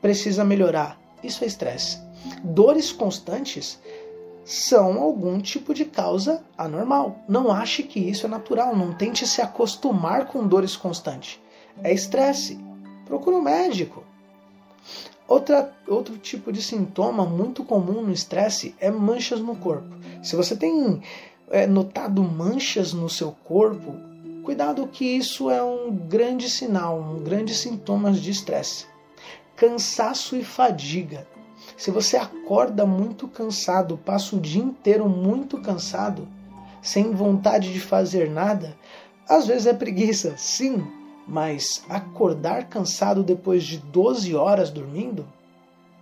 Precisa 0.00 0.44
melhorar. 0.44 0.98
Isso 1.22 1.42
é 1.42 1.46
estresse. 1.46 1.98
Dores 2.42 2.92
constantes 2.92 3.80
são 4.48 4.98
algum 4.98 5.38
tipo 5.42 5.74
de 5.74 5.84
causa 5.84 6.42
anormal. 6.56 7.18
Não 7.28 7.52
ache 7.52 7.82
que 7.82 8.00
isso 8.00 8.24
é 8.24 8.30
natural, 8.30 8.74
não 8.74 8.94
tente 8.94 9.26
se 9.26 9.42
acostumar 9.42 10.26
com 10.26 10.46
dores 10.46 10.74
constantes. 10.74 11.38
É 11.82 11.92
estresse. 11.92 12.58
Procure 13.04 13.36
um 13.36 13.42
médico. 13.42 14.02
Outra, 15.28 15.70
outro 15.86 16.16
tipo 16.16 16.50
de 16.50 16.62
sintoma 16.62 17.26
muito 17.26 17.62
comum 17.62 18.00
no 18.00 18.10
estresse 18.10 18.74
é 18.80 18.90
manchas 18.90 19.38
no 19.40 19.54
corpo. 19.54 19.94
Se 20.22 20.34
você 20.34 20.56
tem 20.56 21.02
é, 21.50 21.66
notado 21.66 22.22
manchas 22.22 22.94
no 22.94 23.10
seu 23.10 23.32
corpo, 23.44 23.96
cuidado 24.44 24.88
que 24.88 25.04
isso 25.04 25.50
é 25.50 25.62
um 25.62 25.94
grande 25.94 26.48
sinal, 26.48 26.98
um 26.98 27.22
grande 27.22 27.54
sintoma 27.54 28.10
de 28.12 28.30
estresse. 28.30 28.86
Cansaço 29.54 30.34
e 30.36 30.42
fadiga. 30.42 31.26
Se 31.78 31.92
você 31.92 32.16
acorda 32.16 32.84
muito 32.84 33.28
cansado, 33.28 33.96
passa 33.96 34.34
o 34.34 34.40
dia 34.40 34.60
inteiro 34.60 35.08
muito 35.08 35.62
cansado, 35.62 36.26
sem 36.82 37.12
vontade 37.12 37.72
de 37.72 37.78
fazer 37.78 38.28
nada, 38.28 38.76
às 39.28 39.46
vezes 39.46 39.68
é 39.68 39.72
preguiça, 39.72 40.34
sim, 40.36 40.84
mas 41.24 41.84
acordar 41.88 42.68
cansado 42.68 43.22
depois 43.22 43.62
de 43.62 43.78
12 43.78 44.34
horas 44.34 44.70
dormindo 44.70 45.24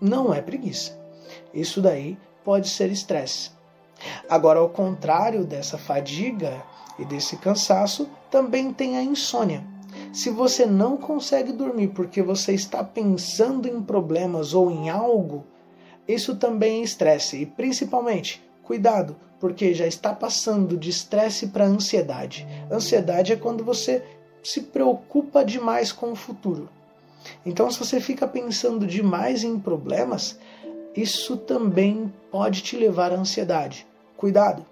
não 0.00 0.32
é 0.32 0.40
preguiça. 0.40 0.98
Isso 1.52 1.82
daí 1.82 2.16
pode 2.42 2.70
ser 2.70 2.90
estresse. 2.90 3.50
Agora, 4.30 4.60
ao 4.60 4.70
contrário 4.70 5.44
dessa 5.44 5.76
fadiga 5.76 6.64
e 6.98 7.04
desse 7.04 7.36
cansaço, 7.36 8.08
também 8.30 8.72
tem 8.72 8.96
a 8.96 9.02
insônia. 9.02 9.62
Se 10.10 10.30
você 10.30 10.64
não 10.64 10.96
consegue 10.96 11.52
dormir 11.52 11.88
porque 11.88 12.22
você 12.22 12.54
está 12.54 12.82
pensando 12.82 13.68
em 13.68 13.82
problemas 13.82 14.54
ou 14.54 14.70
em 14.70 14.88
algo 14.88 15.44
isso 16.06 16.36
também 16.36 16.80
é 16.80 16.84
estresse 16.84 17.36
e 17.36 17.46
principalmente 17.46 18.42
cuidado, 18.62 19.16
porque 19.40 19.74
já 19.74 19.86
está 19.86 20.12
passando 20.12 20.76
de 20.76 20.90
estresse 20.90 21.48
para 21.48 21.66
ansiedade. 21.66 22.46
Ansiedade 22.70 23.32
é 23.32 23.36
quando 23.36 23.64
você 23.64 24.02
se 24.42 24.62
preocupa 24.62 25.44
demais 25.44 25.92
com 25.92 26.12
o 26.12 26.16
futuro. 26.16 26.68
Então, 27.44 27.70
se 27.70 27.78
você 27.78 28.00
fica 28.00 28.26
pensando 28.26 28.86
demais 28.86 29.42
em 29.42 29.58
problemas, 29.58 30.38
isso 30.94 31.36
também 31.36 32.12
pode 32.30 32.62
te 32.62 32.76
levar 32.76 33.12
à 33.12 33.16
ansiedade. 33.16 33.86
Cuidado! 34.16 34.64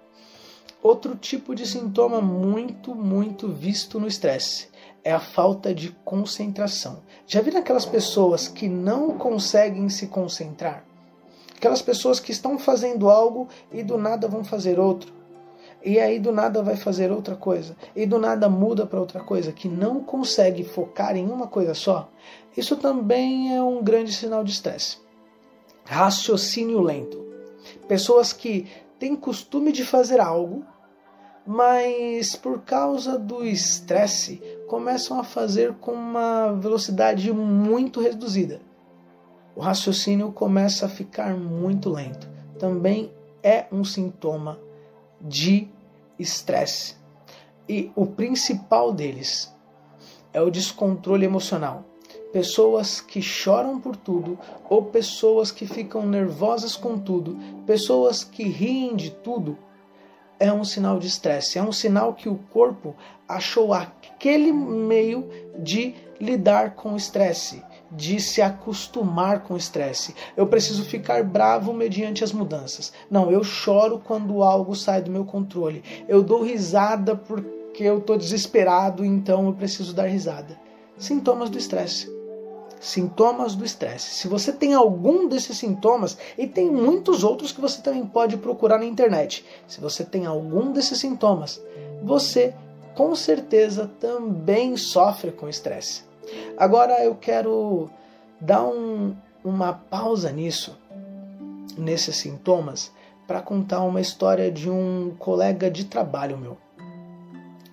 Outro 0.81 1.15
tipo 1.15 1.53
de 1.55 1.65
sintoma 1.65 2.21
muito, 2.21 2.93
muito 2.93 3.47
visto 3.47 3.99
no 3.99 4.07
estresse 4.07 4.67
é 5.03 5.11
a 5.11 5.19
falta 5.19 5.73
de 5.73 5.89
concentração. 6.03 7.01
Já 7.27 7.41
viram 7.41 7.59
aquelas 7.59 7.85
pessoas 7.85 8.47
que 8.47 8.67
não 8.67 9.17
conseguem 9.17 9.89
se 9.89 10.07
concentrar? 10.07 10.83
Aquelas 11.55 11.81
pessoas 11.81 12.19
que 12.19 12.31
estão 12.31 12.59
fazendo 12.59 13.09
algo 13.09 13.47
e 13.71 13.81
do 13.81 13.97
nada 13.97 14.27
vão 14.27 14.43
fazer 14.43 14.79
outro. 14.79 15.13
E 15.83 15.99
aí 15.99 16.19
do 16.19 16.31
nada 16.31 16.63
vai 16.63 16.75
fazer 16.75 17.11
outra 17.11 17.35
coisa. 17.35 17.75
E 17.95 18.05
do 18.05 18.17
nada 18.17 18.49
muda 18.49 18.85
para 18.85 18.99
outra 18.99 19.19
coisa, 19.19 19.51
que 19.51 19.69
não 19.69 19.99
consegue 19.99 20.63
focar 20.63 21.15
em 21.15 21.29
uma 21.29 21.47
coisa 21.47 21.75
só. 21.75 22.09
Isso 22.57 22.75
também 22.75 23.55
é 23.55 23.61
um 23.61 23.83
grande 23.83 24.11
sinal 24.11 24.43
de 24.43 24.51
estresse. 24.51 24.97
Raciocínio 25.83 26.81
lento. 26.81 27.23
Pessoas 27.87 28.33
que 28.33 28.67
têm 28.97 29.15
costume 29.15 29.71
de 29.71 29.85
fazer 29.85 30.19
algo, 30.19 30.65
mas 31.45 32.35
por 32.35 32.61
causa 32.61 33.19
do 33.19 33.45
estresse 33.45 34.41
começam 34.67 35.19
a 35.19 35.23
fazer 35.23 35.73
com 35.75 35.91
uma 35.91 36.53
velocidade 36.53 37.31
muito 37.31 38.01
reduzida. 38.01 38.59
O 39.55 39.61
raciocínio 39.61 40.33
começa 40.33 40.85
a 40.85 40.89
ficar 40.89 41.33
muito 41.33 41.89
lento. 41.89 42.29
Também 42.59 43.11
é 43.41 43.65
um 43.71 43.85
sintoma 43.85 44.59
de 45.21 45.69
estresse. 46.19 46.95
E 47.67 47.91
o 47.95 48.05
principal 48.05 48.91
deles 48.91 49.53
é 50.33 50.41
o 50.41 50.51
descontrole 50.51 51.25
emocional. 51.25 51.85
Pessoas 52.33 52.99
que 52.99 53.21
choram 53.21 53.79
por 53.79 53.95
tudo, 53.95 54.37
ou 54.69 54.83
pessoas 54.83 55.51
que 55.51 55.65
ficam 55.65 56.05
nervosas 56.05 56.75
com 56.75 56.99
tudo, 56.99 57.37
pessoas 57.65 58.25
que 58.25 58.43
riem 58.43 58.93
de 58.93 59.09
tudo, 59.09 59.57
é 60.37 60.51
um 60.51 60.65
sinal 60.65 60.99
de 60.99 61.07
estresse, 61.07 61.57
é 61.57 61.63
um 61.63 61.71
sinal 61.71 62.13
que 62.13 62.27
o 62.27 62.35
corpo 62.51 62.93
achou 63.25 63.73
aquele 63.73 64.51
meio 64.51 65.29
de 65.57 65.95
lidar 66.19 66.75
com 66.75 66.93
o 66.93 66.97
estresse, 66.97 67.63
de 67.91 68.19
se 68.19 68.41
acostumar 68.41 69.43
com 69.43 69.53
o 69.53 69.57
estresse. 69.57 70.15
Eu 70.35 70.47
preciso 70.47 70.83
ficar 70.83 71.23
bravo 71.23 71.73
mediante 71.73 72.23
as 72.23 72.31
mudanças. 72.31 72.91
Não, 73.09 73.31
eu 73.31 73.43
choro 73.43 74.01
quando 74.03 74.43
algo 74.43 74.75
sai 74.75 75.01
do 75.01 75.11
meu 75.11 75.25
controle. 75.25 75.83
Eu 76.07 76.23
dou 76.23 76.43
risada 76.43 77.15
porque 77.15 77.83
eu 77.83 77.99
estou 77.99 78.17
desesperado, 78.17 79.05
então 79.05 79.47
eu 79.47 79.53
preciso 79.53 79.93
dar 79.93 80.07
risada. 80.07 80.59
Sintomas 80.97 81.49
do 81.49 81.57
estresse 81.57 82.15
sintomas 82.85 83.55
do 83.55 83.65
estresse. 83.65 84.11
Se 84.11 84.27
você 84.27 84.51
tem 84.51 84.73
algum 84.73 85.27
desses 85.27 85.57
sintomas, 85.57 86.17
e 86.37 86.45
tem 86.47 86.69
muitos 86.69 87.23
outros 87.23 87.51
que 87.51 87.59
você 87.59 87.81
também 87.81 88.05
pode 88.05 88.37
procurar 88.37 88.77
na 88.77 88.85
internet, 88.85 89.43
se 89.67 89.81
você 89.81 90.03
tem 90.03 90.25
algum 90.25 90.71
desses 90.71 90.99
sintomas, 90.99 91.61
você 92.03 92.53
com 92.93 93.15
certeza 93.15 93.91
também 93.99 94.77
sofre 94.77 95.31
com 95.31 95.49
estresse. 95.49 96.03
Agora 96.57 97.03
eu 97.03 97.15
quero 97.15 97.89
dar 98.39 98.65
um, 98.65 99.15
uma 99.43 99.73
pausa 99.73 100.31
nisso, 100.31 100.77
nesses 101.77 102.15
sintomas, 102.15 102.91
para 103.27 103.41
contar 103.41 103.81
uma 103.81 104.01
história 104.01 104.51
de 104.51 104.69
um 104.69 105.15
colega 105.17 105.69
de 105.69 105.85
trabalho 105.85 106.37
meu. 106.37 106.57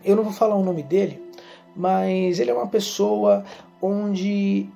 Eu 0.05 0.17
não 0.17 0.25
vou 0.25 0.33
falar 0.33 0.57
o 0.57 0.65
nome 0.65 0.83
dele, 0.83 1.23
mas 1.77 2.39
ele 2.39 2.51
é 2.51 2.55
uma 2.55 2.67
pessoa 2.67 3.45
onde 3.81 4.69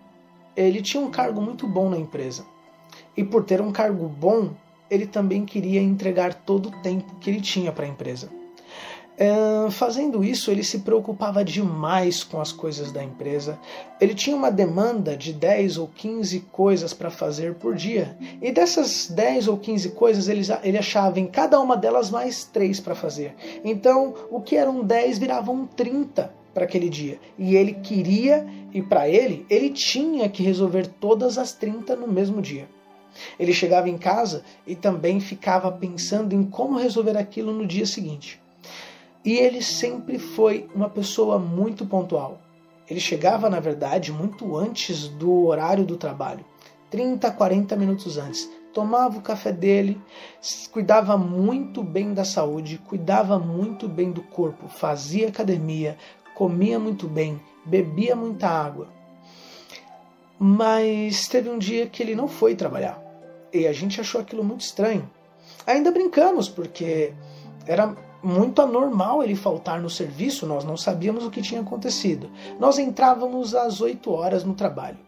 ele 0.57 0.81
tinha 0.81 1.03
um 1.03 1.11
cargo 1.11 1.41
muito 1.41 1.67
bom 1.67 1.91
na 1.91 1.97
empresa. 1.97 2.45
E 3.17 3.25
por 3.25 3.45
ter 3.45 3.61
um 3.61 3.73
cargo 3.73 4.09
bom, 4.09 4.51
ele 4.91 5.07
também 5.07 5.45
queria 5.45 5.81
entregar 5.81 6.33
todo 6.33 6.69
o 6.69 6.83
tempo 6.83 7.17
que 7.17 7.31
ele 7.31 7.41
tinha 7.41 7.73
para 7.73 7.85
a 7.85 7.89
empresa. 7.89 8.31
Fazendo 9.71 10.23
isso, 10.23 10.51
ele 10.51 10.63
se 10.63 10.81
preocupava 10.81 11.43
demais 11.43 12.23
com 12.23 12.41
as 12.41 12.53
coisas 12.53 12.93
da 12.93 13.03
empresa. 13.03 13.59
Ele 13.99 14.15
tinha 14.15 14.37
uma 14.37 14.51
demanda 14.51 15.17
de 15.17 15.33
10 15.33 15.79
ou 15.79 15.89
15 15.89 16.41
coisas 16.53 16.93
para 16.93 17.11
fazer 17.11 17.55
por 17.55 17.75
dia. 17.75 18.17
E 18.43 18.53
dessas 18.53 19.09
10 19.09 19.49
ou 19.49 19.57
15 19.57 19.91
coisas, 19.91 20.29
ele, 20.29 20.43
ele 20.63 20.77
achava 20.77 21.19
em 21.19 21.27
cada 21.27 21.59
uma 21.59 21.77
delas 21.77 22.11
mais 22.11 22.45
3 22.45 22.79
para 22.81 22.95
fazer. 22.95 23.35
Então, 23.65 24.15
o 24.31 24.41
que 24.41 24.57
eram 24.57 24.85
10 24.85 25.19
viravam 25.19 25.67
30 25.67 26.31
para 26.53 26.65
aquele 26.65 26.89
dia. 26.89 27.19
E 27.39 27.57
ele 27.57 27.73
queria, 27.75 28.47
e 28.73 28.83
para 28.83 29.09
ele, 29.09 29.47
ele 29.49 29.71
tinha 29.71 30.29
que 30.29 30.43
resolver 30.43 30.87
todas 30.87 31.39
as 31.39 31.53
30 31.53 31.97
no 31.97 32.07
mesmo 32.07 32.43
dia. 32.43 32.69
Ele 33.39 33.53
chegava 33.53 33.89
em 33.89 33.97
casa 33.97 34.45
e 34.67 34.75
também 34.75 35.21
ficava 35.21 35.73
pensando 35.73 36.35
em 36.35 36.45
como 36.45 36.79
resolver 36.79 37.17
aquilo 37.17 37.53
no 37.53 37.67
dia 37.67 37.87
seguinte. 37.87 38.41
E 39.27 39.37
ele 39.37 39.61
sempre 39.61 40.21
foi 40.21 40.69
uma 40.73 40.89
pessoa 40.89 41.37
muito 41.37 41.85
pontual. 41.85 42.41
Ele 42.89 43.01
chegava, 43.01 43.51
na 43.51 43.59
verdade, 43.59 44.13
muito 44.13 44.57
antes 44.57 45.09
do 45.09 45.47
horário 45.47 45.85
do 45.85 45.97
trabalho 45.97 46.45
30, 46.91 47.33
40 47.33 47.75
minutos 47.75 48.19
antes. 48.19 48.49
Tomava 48.73 49.19
o 49.19 49.23
café 49.23 49.51
dele, 49.51 50.01
cuidava 50.71 51.19
muito 51.19 51.83
bem 51.83 52.15
da 52.15 52.25
saúde, 52.25 52.79
cuidava 52.87 53.37
muito 53.37 53.89
bem 53.89 54.13
do 54.13 54.23
corpo, 54.23 54.69
fazia 54.69 55.27
academia, 55.27 55.97
comia 56.37 56.79
muito 56.79 57.09
bem, 57.09 57.41
bebia 57.65 58.15
muita 58.15 58.49
água. 58.49 58.87
Mas 60.39 61.27
teve 61.27 61.49
um 61.49 61.59
dia 61.59 61.87
que 61.87 62.01
ele 62.01 62.15
não 62.15 62.29
foi 62.29 62.55
trabalhar. 62.55 63.03
E 63.53 63.67
a 63.67 63.73
gente 63.73 64.01
achou 64.01 64.21
aquilo 64.21 64.45
muito 64.45 64.61
estranho. 64.61 65.11
Ainda 65.67 65.91
brincamos, 65.91 66.49
porque 66.49 67.13
era 67.67 67.97
muito 68.27 68.61
anormal 68.61 69.23
ele 69.23 69.37
faltar 69.37 69.81
no 69.81 69.89
serviço, 69.89 70.47
nós 70.47 70.65
não 70.65 70.77
sabíamos 70.77 71.25
o 71.25 71.31
que 71.31 71.41
tinha 71.41 71.61
acontecido. 71.61 72.29
Nós 72.59 72.77
entrávamos 72.77 73.55
às 73.55 73.81
8 73.81 74.11
horas 74.11 74.43
no 74.43 74.53
trabalho. 74.53 74.99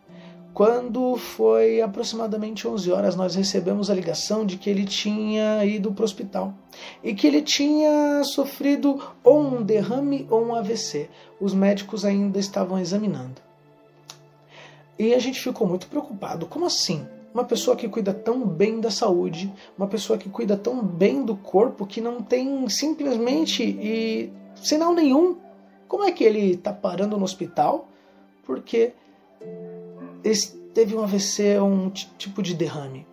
Quando 0.54 1.16
foi 1.16 1.80
aproximadamente 1.80 2.66
11 2.66 2.92
horas, 2.92 3.16
nós 3.16 3.34
recebemos 3.34 3.90
a 3.90 3.94
ligação 3.94 4.46
de 4.46 4.56
que 4.56 4.70
ele 4.70 4.84
tinha 4.84 5.64
ido 5.64 5.92
para 5.92 6.02
o 6.02 6.04
hospital 6.04 6.54
e 7.02 7.12
que 7.12 7.26
ele 7.26 7.42
tinha 7.42 8.22
sofrido 8.22 9.00
ou 9.24 9.40
um 9.40 9.62
derrame 9.62 10.26
ou 10.30 10.46
um 10.46 10.54
AVC. 10.54 11.10
Os 11.40 11.52
médicos 11.52 12.04
ainda 12.04 12.38
estavam 12.38 12.78
examinando. 12.78 13.42
E 14.96 15.12
a 15.12 15.18
gente 15.18 15.40
ficou 15.40 15.66
muito 15.66 15.88
preocupado. 15.88 16.46
Como 16.46 16.66
assim? 16.66 17.06
Uma 17.38 17.44
pessoa 17.44 17.76
que 17.76 17.88
cuida 17.88 18.12
tão 18.12 18.44
bem 18.44 18.80
da 18.80 18.90
saúde, 18.90 19.54
uma 19.78 19.86
pessoa 19.86 20.18
que 20.18 20.28
cuida 20.28 20.56
tão 20.56 20.82
bem 20.82 21.24
do 21.24 21.36
corpo, 21.36 21.86
que 21.86 22.00
não 22.00 22.20
tem 22.20 22.68
simplesmente 22.68 23.62
e 23.62 24.32
sinal 24.56 24.92
nenhum. 24.92 25.36
Como 25.86 26.02
é 26.02 26.10
que 26.10 26.24
ele 26.24 26.54
está 26.54 26.72
parando 26.72 27.16
no 27.16 27.22
hospital? 27.22 27.88
Porque 28.44 28.92
teve 30.74 30.96
um 30.96 31.00
AVC, 31.04 31.60
um 31.60 31.88
tipo 31.90 32.42
de 32.42 32.54
derrame. 32.54 33.06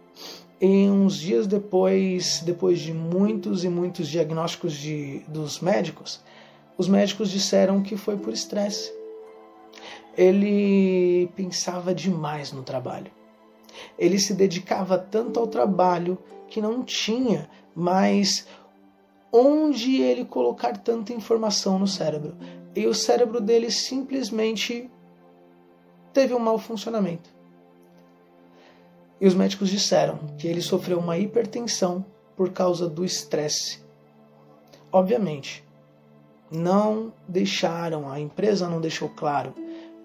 E 0.59 0.89
uns 0.89 1.19
dias 1.19 1.45
depois, 1.45 2.41
depois 2.43 2.79
de 2.79 2.95
muitos 2.95 3.63
e 3.63 3.69
muitos 3.69 4.07
diagnósticos 4.07 4.73
de, 4.73 5.19
dos 5.27 5.59
médicos, 5.59 6.19
os 6.79 6.87
médicos 6.87 7.29
disseram 7.29 7.83
que 7.83 7.95
foi 7.95 8.17
por 8.17 8.33
estresse. 8.33 8.91
Ele 10.17 11.29
pensava 11.35 11.93
demais 11.93 12.51
no 12.51 12.63
trabalho. 12.63 13.11
Ele 13.97 14.19
se 14.19 14.33
dedicava 14.33 14.97
tanto 14.97 15.39
ao 15.39 15.47
trabalho 15.47 16.17
que 16.47 16.61
não 16.61 16.83
tinha 16.83 17.49
mais 17.75 18.47
onde 19.31 20.01
ele 20.01 20.23
colocar 20.23 20.77
tanta 20.77 21.11
informação 21.11 21.77
no 21.77 21.87
cérebro. 21.87 22.37
E 22.75 22.87
o 22.87 22.93
cérebro 22.93 23.41
dele 23.41 23.69
simplesmente 23.69 24.89
teve 26.13 26.33
um 26.33 26.39
mau 26.39 26.57
funcionamento. 26.57 27.29
E 29.19 29.27
os 29.27 29.33
médicos 29.33 29.69
disseram 29.69 30.19
que 30.37 30.47
ele 30.47 30.61
sofreu 30.61 30.99
uma 30.99 31.17
hipertensão 31.17 32.05
por 32.35 32.51
causa 32.51 32.87
do 32.87 33.03
estresse. 33.03 33.83
Obviamente, 34.91 35.63
não 36.51 37.13
deixaram, 37.27 38.09
a 38.09 38.19
empresa 38.19 38.69
não 38.69 38.79
deixou 38.79 39.09
claro 39.09 39.53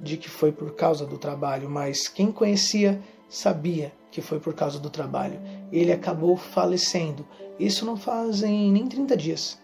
de 0.00 0.16
que 0.16 0.30
foi 0.30 0.50
por 0.50 0.74
causa 0.74 1.04
do 1.04 1.18
trabalho, 1.18 1.68
mas 1.68 2.08
quem 2.08 2.32
conhecia 2.32 3.00
sabia 3.30 3.92
que 4.10 4.20
foi 4.20 4.40
por 4.40 4.52
causa 4.52 4.78
do 4.78 4.90
trabalho. 4.90 5.40
Ele 5.72 5.92
acabou 5.92 6.36
falecendo. 6.36 7.26
Isso 7.58 7.86
não 7.86 7.96
fazem 7.96 8.70
nem 8.72 8.86
30 8.86 9.16
dias. 9.16 9.58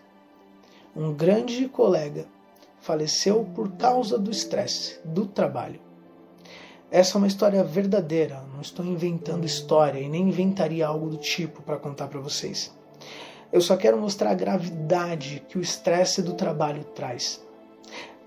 Um 0.95 1.13
grande 1.13 1.69
colega 1.69 2.27
faleceu 2.81 3.45
por 3.55 3.73
causa 3.73 4.17
do 4.17 4.31
estresse, 4.31 4.99
do 5.05 5.27
trabalho. 5.27 5.81
Essa 6.91 7.17
é 7.17 7.19
uma 7.19 7.27
história 7.27 7.65
verdadeira, 7.65 8.45
não 8.55 8.61
estou 8.61 8.85
inventando 8.85 9.45
história 9.45 9.99
e 9.99 10.09
nem 10.09 10.29
inventaria 10.29 10.87
algo 10.87 11.11
do 11.11 11.17
tipo 11.17 11.61
para 11.63 11.77
contar 11.77 12.07
para 12.07 12.21
vocês. 12.21 12.73
Eu 13.53 13.61
só 13.61 13.77
quero 13.77 13.99
mostrar 13.99 14.31
a 14.31 14.35
gravidade 14.35 15.43
que 15.49 15.59
o 15.59 15.61
estresse 15.61 16.23
do 16.23 16.35
trabalho 16.35 16.85
traz. 16.95 17.45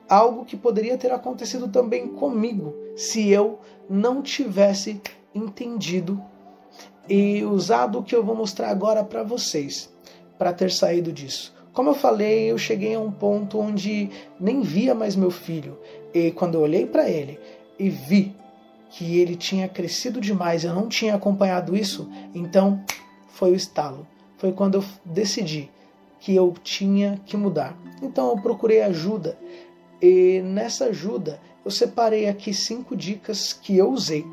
Algo 0.10 0.44
que 0.44 0.58
poderia 0.58 0.98
ter 0.98 1.12
acontecido 1.12 1.70
também 1.70 2.10
comigo 2.10 2.76
se 2.98 3.30
eu 3.30 3.60
não 3.90 4.22
tivesse 4.22 5.02
entendido 5.34 6.22
e 7.08 7.44
usado 7.44 8.00
o 8.00 8.04
que 8.04 8.16
eu 8.16 8.24
vou 8.24 8.36
mostrar 8.36 8.70
agora 8.70 9.04
para 9.04 9.24
vocês, 9.24 9.92
para 10.38 10.54
ter 10.54 10.72
saído 10.72 11.12
disso. 11.12 11.54
Como 11.74 11.90
eu 11.90 11.96
falei, 11.96 12.52
eu 12.52 12.58
cheguei 12.58 12.96
a 12.96 13.00
um 13.00 13.12
ponto 13.12 13.60
onde 13.60 14.10
nem 14.40 14.62
via 14.62 14.94
mais 14.94 15.16
meu 15.16 15.32
filho, 15.32 15.78
e 16.14 16.32
quando 16.32 16.56
eu 16.56 16.62
olhei 16.62 16.86
para 16.86 17.10
ele 17.10 17.40
e 17.78 17.90
vi 17.90 18.36
que 18.90 19.20
ele 19.20 19.36
tinha 19.36 19.68
crescido 19.68 20.20
demais, 20.20 20.64
eu 20.64 20.74
não 20.74 20.88
tinha 20.88 21.16
acompanhado 21.16 21.76
isso, 21.76 22.10
então 22.34 22.84
foi 23.28 23.52
o 23.52 23.56
estalo. 23.56 24.06
Foi 24.38 24.52
quando 24.52 24.76
eu 24.76 24.84
decidi 25.06 25.70
que 26.20 26.36
eu 26.36 26.54
tinha 26.64 27.20
que 27.26 27.38
mudar. 27.38 27.78
Então 28.02 28.30
eu 28.30 28.42
procurei 28.42 28.82
ajuda 28.82 29.38
e 30.02 30.42
nessa 30.44 30.86
ajuda 30.86 31.40
eu 31.64 31.72
separei 31.72 32.28
aqui 32.28 32.54
cinco 32.54 32.96
dicas 32.96 33.54
que 33.54 33.78
eu 33.78 33.92
usei 33.92 34.26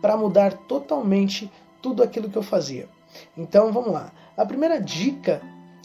para 0.00 0.16
mudar 0.16 0.52
totalmente 0.66 1.50
tudo 1.80 2.02
aquilo 2.02 2.28
que 2.28 2.36
eu 2.36 2.42
fazia. 2.42 2.88
Então 3.36 3.72
vamos 3.72 3.92
lá. 3.92 4.12
A 4.36 4.44
primeira 4.44 4.80
dica 4.80 5.40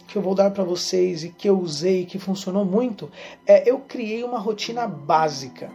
que 0.07 0.17
eu 0.17 0.21
vou 0.21 0.35
dar 0.35 0.51
para 0.51 0.63
vocês 0.63 1.23
e 1.23 1.29
que 1.29 1.49
eu 1.49 1.57
usei, 1.57 2.05
que 2.05 2.19
funcionou 2.19 2.65
muito, 2.65 3.09
é 3.47 3.69
eu 3.69 3.79
criei 3.79 4.23
uma 4.23 4.39
rotina 4.39 4.85
básica. 4.85 5.71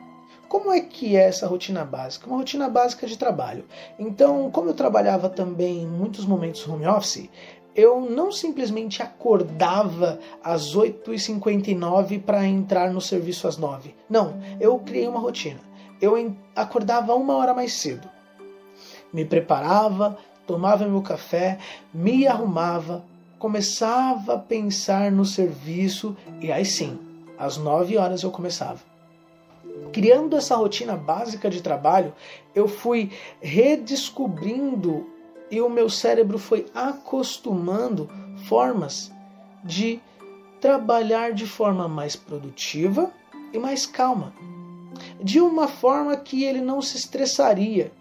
Como 0.49 0.70
é 0.70 0.81
que 0.81 1.16
é 1.16 1.22
essa 1.22 1.46
rotina 1.46 1.85
básica? 1.85 2.27
Uma 2.27 2.37
rotina 2.37 2.68
básica 2.68 3.07
de 3.07 3.16
trabalho. 3.16 3.64
Então, 3.99 4.51
como 4.51 4.68
eu 4.68 4.75
trabalhava 4.75 5.29
também 5.29 5.83
em 5.83 5.87
muitos 5.87 6.25
momentos 6.25 6.68
home 6.68 6.87
office, 6.87 7.29
eu 7.75 8.01
não 8.01 8.31
simplesmente 8.31 9.03
acordava 9.03 10.18
às 10.42 10.75
8h59 10.75 12.22
para 12.22 12.46
entrar 12.46 12.90
no 12.90 13.01
serviço 13.01 13.46
às 13.46 13.59
9 13.59 13.94
Não, 14.09 14.40
eu 14.59 14.79
criei 14.79 15.07
uma 15.07 15.20
rotina. 15.20 15.61
Eu 16.01 16.14
acordava 16.55 17.14
uma 17.14 17.35
hora 17.37 17.53
mais 17.53 17.72
cedo. 17.72 18.15
Me 19.12 19.25
preparava, 19.25 20.19
tomava 20.47 20.87
meu 20.87 21.03
café, 21.03 21.59
me 21.92 22.27
arrumava, 22.27 23.05
começava 23.38 24.35
a 24.35 24.38
pensar 24.38 25.11
no 25.11 25.25
serviço 25.25 26.16
e 26.40 26.51
aí 26.51 26.64
sim, 26.64 26.99
às 27.38 27.57
9 27.57 27.97
horas 27.99 28.23
eu 28.23 28.31
começava. 28.31 28.81
Criando 29.92 30.37
essa 30.37 30.57
rotina 30.57 30.97
básica 30.97 31.51
de 31.51 31.62
trabalho, 31.62 32.12
eu 32.55 32.69
fui 32.69 33.12
redescobrindo 33.40 35.07
e 35.51 35.61
o 35.61 35.69
meu 35.69 35.88
cérebro 35.88 36.38
foi 36.38 36.66
acostumando 36.75 38.09
formas 38.49 39.12
de 39.62 40.01
trabalhar 40.61 41.33
de 41.33 41.47
forma 41.47 41.88
mais 41.88 42.16
produtiva 42.16 43.11
e 43.53 43.59
mais 43.59 43.87
calma. 43.87 44.33
De 45.23 45.40
uma 45.40 45.69
forma 45.69 46.16
que 46.16 46.45
ele 46.45 46.61
não 46.61 46.81
se 46.81 46.97
estressaria, 46.97 47.92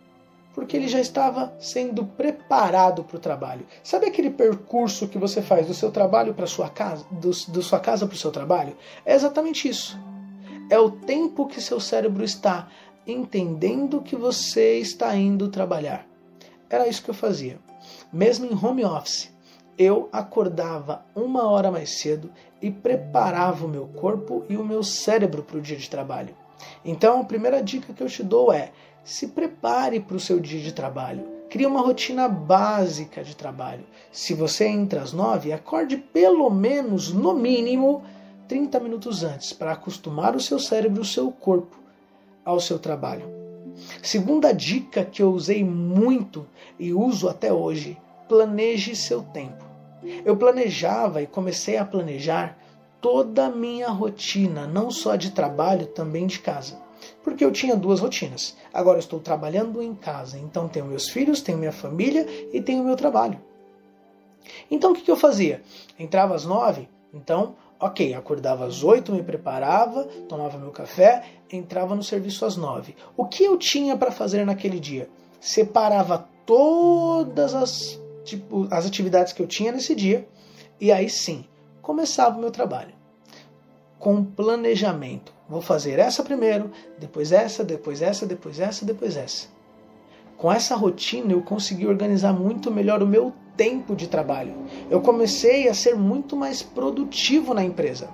porque 0.56 0.78
ele 0.78 0.88
já 0.88 1.02
estava 1.02 1.54
sendo 1.60 2.06
preparado 2.06 3.04
para 3.04 3.18
o 3.18 3.20
trabalho. 3.20 3.68
Sabe 3.84 4.06
aquele 4.06 4.30
percurso 4.30 5.10
que 5.10 5.18
você 5.18 5.42
faz 5.42 5.68
do 5.68 5.74
seu 5.74 5.92
trabalho 5.92 6.34
para 6.34 6.48
sua 6.48 6.70
casa, 6.70 7.06
do, 7.12 7.30
do 7.50 7.62
sua 7.62 7.78
casa 7.78 8.08
para 8.08 8.16
o 8.16 8.18
seu 8.18 8.32
trabalho? 8.32 8.76
É 9.06 9.14
exatamente 9.14 9.68
isso. 9.68 10.00
É 10.70 10.80
o 10.80 10.90
tempo 10.90 11.46
que 11.46 11.60
seu 11.60 11.80
cérebro 11.82 12.24
está 12.24 12.70
entendendo 13.06 14.02
que 14.02 14.16
você 14.16 14.80
está 14.80 15.14
indo 15.14 15.50
trabalhar. 15.50 16.08
Era 16.70 16.88
isso 16.88 17.04
que 17.04 17.10
eu 17.10 17.14
fazia. 17.14 17.60
Mesmo 18.12 18.46
em 18.46 18.56
home 18.56 18.86
office, 18.86 19.30
eu 19.78 20.08
acordava 20.10 21.06
uma 21.14 21.44
hora 21.50 21.70
mais 21.70 22.00
cedo 22.00 22.32
e 22.62 22.72
preparava 22.72 23.66
o 23.66 23.70
meu 23.70 23.88
corpo 23.88 24.46
e 24.48 24.56
o 24.56 24.64
meu 24.64 24.84
cérebro 24.84 25.44
para 25.44 25.58
o 25.58 25.62
dia 25.62 25.76
de 25.76 25.90
trabalho. 25.90 26.34
Então, 26.84 27.20
a 27.20 27.26
primeira 27.26 27.62
dica 27.62 27.94
que 27.94 28.02
eu 28.02 28.08
te 28.08 28.24
dou 28.24 28.54
é: 28.54 28.72
se 29.06 29.28
prepare 29.28 30.00
para 30.00 30.18
o 30.18 30.20
seu 30.20 30.40
dia 30.40 30.60
de 30.60 30.74
trabalho. 30.74 31.24
Crie 31.48 31.68
uma 31.68 31.82
rotina 31.82 32.28
básica 32.28 33.24
de 33.24 33.36
trabalho. 33.36 33.86
Se 34.12 34.34
você 34.34 34.66
entra 34.66 35.04
às 35.04 35.14
nove, 35.14 35.54
acorde 35.54 35.96
pelo 35.96 36.50
menos, 36.50 37.14
no 37.14 37.36
mínimo, 37.36 38.04
30 38.48 38.80
minutos 38.80 39.24
antes 39.24 39.54
para 39.54 39.74
acostumar 39.74 40.36
o 40.36 40.42
seu 40.42 40.58
cérebro 40.58 41.00
e 41.00 41.02
o 41.04 41.06
seu 41.06 41.32
corpo 41.32 41.78
ao 42.44 42.60
seu 42.60 42.80
trabalho. 42.80 43.30
Segunda 44.02 44.52
dica 44.52 45.06
que 45.06 45.22
eu 45.22 45.32
usei 45.32 45.64
muito 45.64 46.48
e 46.80 46.92
uso 46.92 47.30
até 47.30 47.54
hoje: 47.54 47.98
planeje 48.28 48.96
seu 48.96 49.22
tempo. 49.22 49.64
Eu 50.24 50.36
planejava 50.36 51.22
e 51.22 51.28
comecei 51.28 51.78
a 51.78 51.86
planejar 51.86 52.58
toda 53.00 53.46
a 53.46 53.52
minha 53.52 53.90
rotina, 53.90 54.66
não 54.66 54.90
só 54.90 55.16
de 55.16 55.30
trabalho, 55.30 55.86
também 55.88 56.26
de 56.26 56.40
casa. 56.40 56.85
Porque 57.26 57.44
eu 57.44 57.52
tinha 57.52 57.76
duas 57.76 58.00
rotinas. 58.00 58.56
Agora 58.74 59.00
estou 59.00 59.20
trabalhando 59.20 59.82
em 59.82 59.94
casa, 59.94 60.38
então 60.38 60.70
tenho 60.70 60.86
meus 60.86 61.10
filhos, 61.10 61.42
tenho 61.42 61.58
minha 61.58 61.72
família 61.72 62.26
e 62.54 62.62
tenho 62.62 62.84
meu 62.84 62.96
trabalho. 62.96 63.42
Então 64.72 64.92
o 64.92 64.96
que, 64.96 65.10
eu 65.10 65.18
fazia? 65.18 65.62
Entrava 66.00 66.36
às 66.36 66.46
nove, 66.46 66.88
então 67.14 67.56
Ok, 67.78 68.14
acordava 68.14 68.66
às 68.66 68.84
8, 68.84 69.12
me 69.12 69.22
preparava, 69.22 70.06
tomava 70.30 70.58
meu 70.58 70.72
café, 70.72 71.26
entrava 71.52 71.94
no 71.94 72.02
serviço 72.02 72.46
às 72.46 72.56
9. 72.56 72.96
O 73.18 73.26
que 73.26 73.44
eu 73.44 73.58
tinha 73.58 73.98
para 73.98 74.12
fazer 74.12 74.46
naquele 74.46 74.80
dia? 74.80 75.10
Separava 75.42 76.26
todas 76.46 77.54
as, 77.54 78.00
tipo, 78.24 78.66
as 78.72 78.86
atividades 78.86 79.34
que 79.34 79.42
eu 79.42 79.48
tinha 79.48 79.74
nesse 79.74 79.94
dia 79.94 80.26
e 80.80 80.90
aí 80.90 81.10
sim 81.10 81.44
começava 81.82 82.38
o 82.38 82.40
meu 82.40 82.50
trabalho. 82.50 82.94
Com 84.00 84.24
planejamento. 84.24 85.35
Vou 85.48 85.62
fazer 85.62 86.00
essa 86.00 86.24
primeiro, 86.24 86.72
depois 86.98 87.32
essa, 87.32 87.64
depois 87.64 88.02
essa, 88.02 88.26
depois 88.26 88.60
essa, 88.60 88.84
depois 88.84 89.16
essa. 89.16 89.48
Com 90.38 90.52
essa 90.52 90.76
rotina 90.76 91.34
eu 91.34 91.42
consegui 91.42 91.86
organizar 91.86 92.34
muito 92.34 92.72
melhor 92.72 93.04
o 93.04 93.08
meu 93.08 93.32
tempo 93.56 93.96
de 93.96 94.08
trabalho. 94.08 94.54
Eu 94.90 95.02
comecei 95.02 95.70
a 95.70 95.74
ser 95.74 95.96
muito 95.96 96.36
mais 96.36 96.62
produtivo 96.62 97.54
na 97.54 97.64
empresa. 97.64 98.10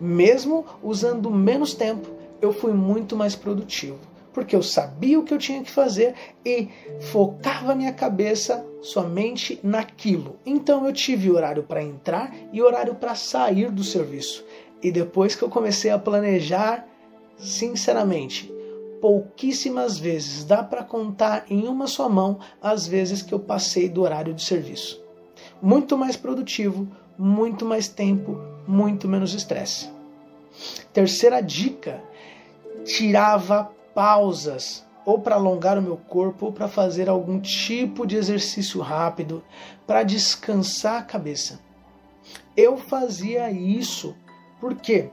Mesmo 0.00 0.64
usando 0.82 1.30
menos 1.30 1.74
tempo, 1.74 2.08
eu 2.40 2.52
fui 2.52 2.72
muito 2.72 3.16
mais 3.16 3.34
produtivo, 3.34 3.98
porque 4.32 4.54
eu 4.54 4.62
sabia 4.62 5.18
o 5.18 5.24
que 5.24 5.34
eu 5.34 5.38
tinha 5.38 5.62
que 5.62 5.70
fazer 5.70 6.14
e 6.44 6.68
focava 7.00 7.74
minha 7.74 7.92
cabeça 7.92 8.64
somente 8.80 9.60
naquilo. 9.62 10.36
Então 10.44 10.86
eu 10.86 10.92
tive 10.92 11.30
horário 11.30 11.62
para 11.62 11.82
entrar 11.82 12.34
e 12.52 12.62
horário 12.62 12.94
para 12.94 13.14
sair 13.14 13.70
do 13.70 13.84
serviço. 13.84 14.44
E 14.82 14.90
depois 14.90 15.34
que 15.36 15.42
eu 15.42 15.48
comecei 15.48 15.90
a 15.90 15.98
planejar, 15.98 16.86
sinceramente, 17.36 18.52
pouquíssimas 19.00 19.98
vezes, 19.98 20.44
dá 20.44 20.62
para 20.62 20.82
contar 20.82 21.44
em 21.48 21.66
uma 21.66 21.86
só 21.86 22.08
mão 22.08 22.38
as 22.60 22.86
vezes 22.86 23.22
que 23.22 23.32
eu 23.32 23.40
passei 23.40 23.88
do 23.88 24.02
horário 24.02 24.34
de 24.34 24.42
serviço. 24.42 25.02
Muito 25.60 25.96
mais 25.96 26.16
produtivo, 26.16 26.88
muito 27.16 27.64
mais 27.64 27.88
tempo, 27.88 28.40
muito 28.66 29.08
menos 29.08 29.34
estresse. 29.34 29.90
Terceira 30.92 31.40
dica: 31.40 32.02
tirava 32.84 33.70
pausas 33.94 34.84
ou 35.04 35.18
para 35.18 35.34
alongar 35.34 35.78
o 35.78 35.82
meu 35.82 35.96
corpo 35.96 36.46
ou 36.46 36.52
para 36.52 36.68
fazer 36.68 37.08
algum 37.08 37.40
tipo 37.40 38.06
de 38.06 38.16
exercício 38.16 38.80
rápido 38.80 39.42
para 39.86 40.02
descansar 40.02 41.00
a 41.00 41.04
cabeça. 41.04 41.60
Eu 42.56 42.76
fazia 42.76 43.50
isso 43.50 44.14
porque 44.62 45.10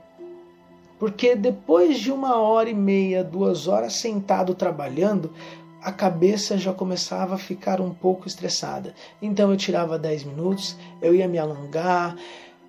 porque 0.96 1.34
depois 1.34 1.98
de 1.98 2.12
uma 2.12 2.36
hora 2.36 2.70
e 2.70 2.74
meia, 2.74 3.24
duas 3.24 3.66
horas 3.66 3.94
sentado 3.94 4.54
trabalhando, 4.54 5.32
a 5.82 5.90
cabeça 5.90 6.58
já 6.58 6.74
começava 6.74 7.34
a 7.34 7.38
ficar 7.38 7.80
um 7.80 7.92
pouco 7.92 8.28
estressada. 8.28 8.94
Então 9.20 9.50
eu 9.50 9.56
tirava 9.56 9.98
10 9.98 10.24
minutos, 10.24 10.76
eu 11.00 11.14
ia 11.14 11.26
me 11.26 11.38
alongar, 11.38 12.16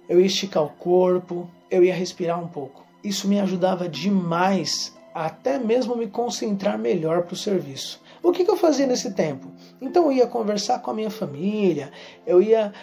eu 0.10 0.20
ia 0.20 0.26
esticar 0.26 0.64
o 0.64 0.70
corpo, 0.70 1.48
eu 1.70 1.84
ia 1.84 1.94
respirar 1.94 2.42
um 2.42 2.48
pouco. 2.48 2.84
Isso 3.04 3.28
me 3.28 3.40
ajudava 3.40 3.88
demais 3.88 4.96
até 5.14 5.60
mesmo 5.60 5.96
me 5.96 6.08
concentrar 6.08 6.80
melhor 6.80 7.24
para 7.24 7.34
o 7.34 7.38
serviço. 7.38 8.02
O 8.24 8.32
que, 8.32 8.46
que 8.46 8.50
eu 8.50 8.58
fazia 8.58 8.88
nesse 8.88 9.14
tempo? 9.14 9.52
Então 9.80 10.06
eu 10.06 10.14
ia 10.14 10.26
conversar 10.26 10.80
com 10.80 10.90
a 10.90 10.94
minha 10.94 11.12
família, 11.12 11.92
eu 12.26 12.42
ia 12.42 12.74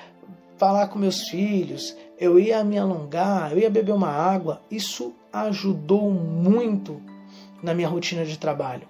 falar 0.58 0.88
com 0.88 0.98
meus 0.98 1.28
filhos, 1.28 1.96
eu 2.20 2.38
ia 2.38 2.64
me 2.64 2.76
alongar, 2.76 3.52
eu 3.52 3.58
ia 3.58 3.70
beber 3.70 3.92
uma 3.92 4.10
água. 4.10 4.60
Isso 4.70 5.14
ajudou 5.32 6.10
muito 6.10 7.00
na 7.62 7.72
minha 7.72 7.88
rotina 7.88 8.24
de 8.24 8.38
trabalho. 8.38 8.86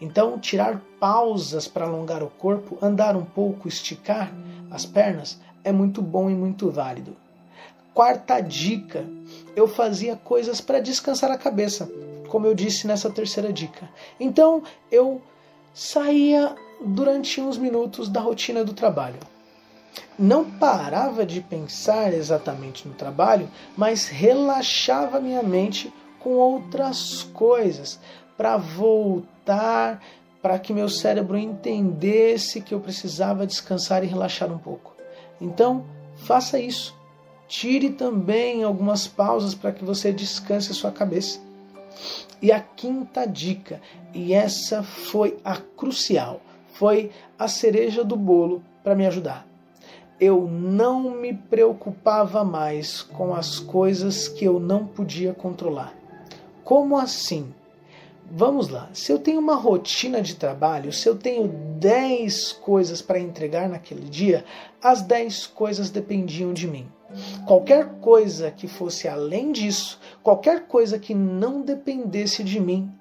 Então, 0.00 0.38
tirar 0.38 0.80
pausas 1.00 1.66
para 1.66 1.86
alongar 1.86 2.22
o 2.22 2.28
corpo, 2.28 2.78
andar 2.80 3.16
um 3.16 3.24
pouco, 3.24 3.66
esticar 3.66 4.32
as 4.70 4.84
pernas 4.84 5.40
é 5.64 5.72
muito 5.72 6.02
bom 6.02 6.30
e 6.30 6.34
muito 6.34 6.70
válido. 6.70 7.16
Quarta 7.94 8.40
dica: 8.40 9.04
eu 9.56 9.66
fazia 9.66 10.14
coisas 10.14 10.60
para 10.60 10.78
descansar 10.78 11.30
a 11.30 11.38
cabeça, 11.38 11.90
como 12.28 12.46
eu 12.46 12.54
disse 12.54 12.86
nessa 12.86 13.10
terceira 13.10 13.52
dica. 13.52 13.88
Então, 14.20 14.62
eu 14.92 15.20
saía 15.72 16.54
durante 16.84 17.40
uns 17.40 17.56
minutos 17.56 18.08
da 18.08 18.20
rotina 18.20 18.62
do 18.62 18.72
trabalho 18.72 19.18
não 20.18 20.44
parava 20.44 21.24
de 21.24 21.40
pensar 21.40 22.12
exatamente 22.12 22.88
no 22.88 22.94
trabalho, 22.94 23.48
mas 23.76 24.08
relaxava 24.08 25.20
minha 25.20 25.42
mente 25.42 25.92
com 26.18 26.30
outras 26.30 27.22
coisas 27.32 28.00
para 28.36 28.56
voltar 28.56 30.02
para 30.42 30.58
que 30.58 30.72
meu 30.72 30.88
cérebro 30.88 31.36
entendesse 31.36 32.60
que 32.60 32.74
eu 32.74 32.80
precisava 32.80 33.46
descansar 33.46 34.04
e 34.04 34.06
relaxar 34.06 34.52
um 34.52 34.58
pouco. 34.58 34.94
Então, 35.40 35.84
faça 36.16 36.58
isso. 36.58 36.96
Tire 37.46 37.90
também 37.90 38.62
algumas 38.62 39.06
pausas 39.06 39.54
para 39.54 39.72
que 39.72 39.84
você 39.84 40.12
descanse 40.12 40.70
a 40.70 40.74
sua 40.74 40.92
cabeça. 40.92 41.40
E 42.40 42.52
a 42.52 42.60
quinta 42.60 43.26
dica, 43.26 43.80
e 44.14 44.32
essa 44.32 44.82
foi 44.82 45.38
a 45.44 45.56
crucial, 45.56 46.40
foi 46.74 47.10
a 47.36 47.48
cereja 47.48 48.04
do 48.04 48.14
bolo 48.14 48.62
para 48.84 48.94
me 48.94 49.06
ajudar 49.06 49.47
eu 50.20 50.48
não 50.48 51.10
me 51.10 51.32
preocupava 51.32 52.44
mais 52.44 53.02
com 53.02 53.34
as 53.34 53.58
coisas 53.58 54.26
que 54.26 54.44
eu 54.44 54.58
não 54.58 54.86
podia 54.86 55.32
controlar. 55.32 55.94
Como 56.64 56.98
assim? 56.98 57.52
Vamos 58.30 58.68
lá. 58.68 58.90
Se 58.92 59.10
eu 59.10 59.18
tenho 59.18 59.40
uma 59.40 59.54
rotina 59.54 60.20
de 60.20 60.34
trabalho, 60.34 60.92
se 60.92 61.08
eu 61.08 61.16
tenho 61.16 61.48
10 61.48 62.52
coisas 62.52 63.00
para 63.00 63.18
entregar 63.18 63.68
naquele 63.68 64.08
dia, 64.08 64.44
as 64.82 65.00
10 65.00 65.46
coisas 65.46 65.88
dependiam 65.88 66.52
de 66.52 66.66
mim. 66.66 66.86
Qualquer 67.46 67.86
coisa 68.00 68.50
que 68.50 68.68
fosse 68.68 69.08
além 69.08 69.50
disso, 69.50 69.98
qualquer 70.22 70.66
coisa 70.66 70.98
que 70.98 71.14
não 71.14 71.62
dependesse 71.62 72.44
de 72.44 72.60
mim, 72.60 72.92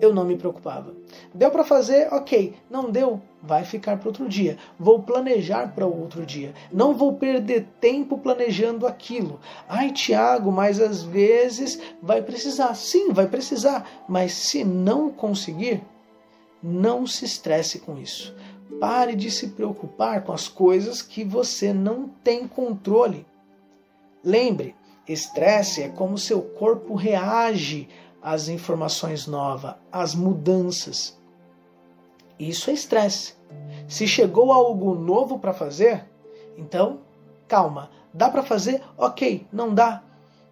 eu 0.00 0.14
não 0.14 0.24
me 0.24 0.36
preocupava. 0.36 0.94
Deu 1.34 1.50
para 1.50 1.64
fazer? 1.64 2.12
Ok. 2.12 2.54
Não 2.70 2.90
deu? 2.90 3.20
Vai 3.42 3.64
ficar 3.64 3.98
para 3.98 4.08
outro 4.08 4.28
dia. 4.28 4.58
Vou 4.78 5.02
planejar 5.02 5.74
para 5.74 5.86
outro 5.86 6.26
dia. 6.26 6.52
Não 6.72 6.94
vou 6.94 7.14
perder 7.14 7.66
tempo 7.80 8.18
planejando 8.18 8.86
aquilo. 8.86 9.40
Ai, 9.68 9.92
Tiago, 9.92 10.52
mas 10.52 10.80
às 10.80 11.02
vezes 11.02 11.80
vai 12.02 12.22
precisar. 12.22 12.74
Sim, 12.74 13.12
vai 13.12 13.26
precisar. 13.26 13.88
Mas 14.08 14.32
se 14.32 14.64
não 14.64 15.10
conseguir, 15.10 15.82
não 16.62 17.06
se 17.06 17.24
estresse 17.24 17.78
com 17.78 17.98
isso. 17.98 18.34
Pare 18.80 19.14
de 19.14 19.30
se 19.30 19.48
preocupar 19.48 20.22
com 20.24 20.32
as 20.32 20.48
coisas 20.48 21.00
que 21.00 21.24
você 21.24 21.72
não 21.72 22.08
tem 22.22 22.46
controle. 22.46 23.24
Lembre, 24.22 24.74
estresse 25.08 25.82
é 25.82 25.88
como 25.88 26.18
seu 26.18 26.42
corpo 26.42 26.94
reage 26.94 27.88
às 28.26 28.48
informações 28.48 29.28
novas, 29.28 29.76
às 29.92 30.12
mudanças. 30.12 31.16
Isso 32.36 32.70
é 32.70 32.72
estresse. 32.72 33.34
Se 33.86 34.04
chegou 34.08 34.50
algo 34.52 34.96
novo 34.96 35.38
para 35.38 35.52
fazer, 35.52 36.04
então 36.58 36.98
calma. 37.46 37.88
Dá 38.12 38.28
para 38.28 38.42
fazer? 38.42 38.82
Ok. 38.98 39.46
Não 39.52 39.72
dá? 39.72 40.02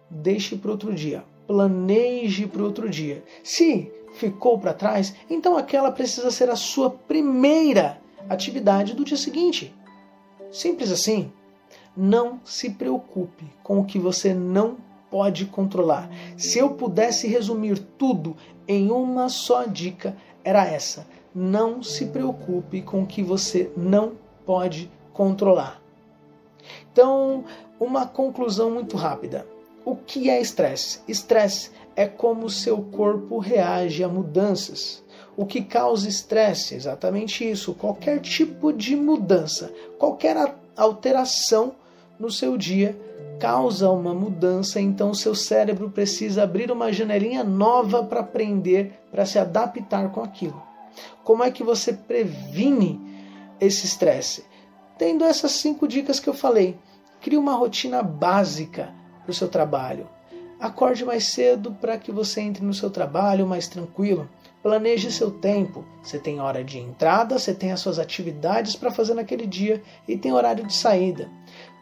Deixe 0.09 0.55
para 0.55 0.71
outro 0.71 0.95
dia. 0.95 1.25
Planeje 1.45 2.47
para 2.47 2.63
outro 2.63 2.89
dia. 2.89 3.21
Se 3.43 3.91
ficou 4.13 4.57
para 4.57 4.73
trás, 4.73 5.13
então 5.29 5.57
aquela 5.57 5.91
precisa 5.91 6.31
ser 6.31 6.49
a 6.49 6.55
sua 6.55 6.89
primeira 6.89 7.99
atividade 8.29 8.93
do 8.93 9.03
dia 9.03 9.17
seguinte. 9.17 9.75
Simples 10.49 10.93
assim. 10.93 11.29
Não 11.95 12.39
se 12.45 12.69
preocupe 12.69 13.45
com 13.61 13.81
o 13.81 13.85
que 13.85 13.99
você 13.99 14.33
não 14.33 14.77
pode 15.15 15.45
controlar. 15.45 16.09
Se 16.35 16.59
eu 16.59 16.71
pudesse 16.71 17.25
resumir 17.25 17.79
tudo 17.97 18.35
em 18.67 18.91
uma 18.91 19.29
só 19.29 19.63
dica, 19.63 20.13
era 20.43 20.67
essa: 20.67 21.07
não 21.33 21.81
se 21.81 22.07
preocupe 22.07 22.81
com 22.81 23.03
o 23.03 23.05
que 23.05 23.23
você 23.23 23.71
não 23.77 24.11
pode 24.45 24.91
controlar. 25.13 25.81
Então, 26.91 27.45
uma 27.79 28.05
conclusão 28.05 28.69
muito 28.69 28.97
rápida. 28.97 29.47
O 29.85 29.95
que 29.95 30.29
é 30.29 30.41
estresse? 30.41 30.99
Estresse 31.07 31.71
é 31.95 32.05
como 32.05 32.49
seu 32.49 32.81
corpo 32.81 33.37
reage 33.37 34.03
a 34.03 34.09
mudanças. 34.09 35.01
O 35.37 35.45
que 35.45 35.61
causa 35.61 36.09
estresse? 36.09 36.75
Exatamente 36.75 37.49
isso. 37.49 37.73
Qualquer 37.73 38.19
tipo 38.19 38.73
de 38.73 38.97
mudança, 38.97 39.71
qualquer 39.97 40.57
alteração 40.75 41.73
no 42.19 42.29
seu 42.29 42.57
dia 42.57 42.97
causa 43.39 43.89
uma 43.89 44.13
mudança, 44.13 44.79
então 44.79 45.13
seu 45.13 45.35
cérebro 45.35 45.89
precisa 45.89 46.43
abrir 46.43 46.71
uma 46.71 46.91
janelinha 46.91 47.43
nova 47.43 48.03
para 48.03 48.21
aprender, 48.21 48.99
para 49.11 49.25
se 49.25 49.37
adaptar 49.37 50.11
com 50.11 50.21
aquilo. 50.21 50.61
Como 51.23 51.43
é 51.43 51.51
que 51.51 51.63
você 51.63 51.93
previne 51.93 53.01
esse 53.59 53.85
estresse? 53.85 54.45
Tendo 54.97 55.25
essas 55.25 55.51
cinco 55.51 55.87
dicas 55.87 56.19
que 56.19 56.29
eu 56.29 56.33
falei. 56.33 56.77
Crie 57.21 57.37
uma 57.37 57.55
rotina 57.55 58.01
básica 58.01 58.93
para 59.23 59.31
o 59.31 59.33
seu 59.33 59.47
trabalho. 59.47 60.07
Acorde 60.59 61.03
mais 61.03 61.25
cedo 61.25 61.71
para 61.81 61.97
que 61.97 62.11
você 62.11 62.39
entre 62.39 62.63
no 62.63 62.73
seu 62.73 62.89
trabalho 62.89 63.45
mais 63.45 63.67
tranquilo. 63.67 64.29
Planeje 64.65 65.11
seu 65.11 65.29
tempo. 65.29 65.85
Você 66.01 66.17
tem 66.17 66.41
hora 66.41 66.63
de 66.63 66.79
entrada, 66.79 67.37
você 67.37 67.53
tem 67.53 67.71
as 67.71 67.79
suas 67.79 67.99
atividades 67.99 68.75
para 68.75 68.89
fazer 68.89 69.13
naquele 69.13 69.45
dia 69.45 69.79
e 70.07 70.17
tem 70.17 70.33
horário 70.33 70.65
de 70.65 70.73
saída. 70.73 71.29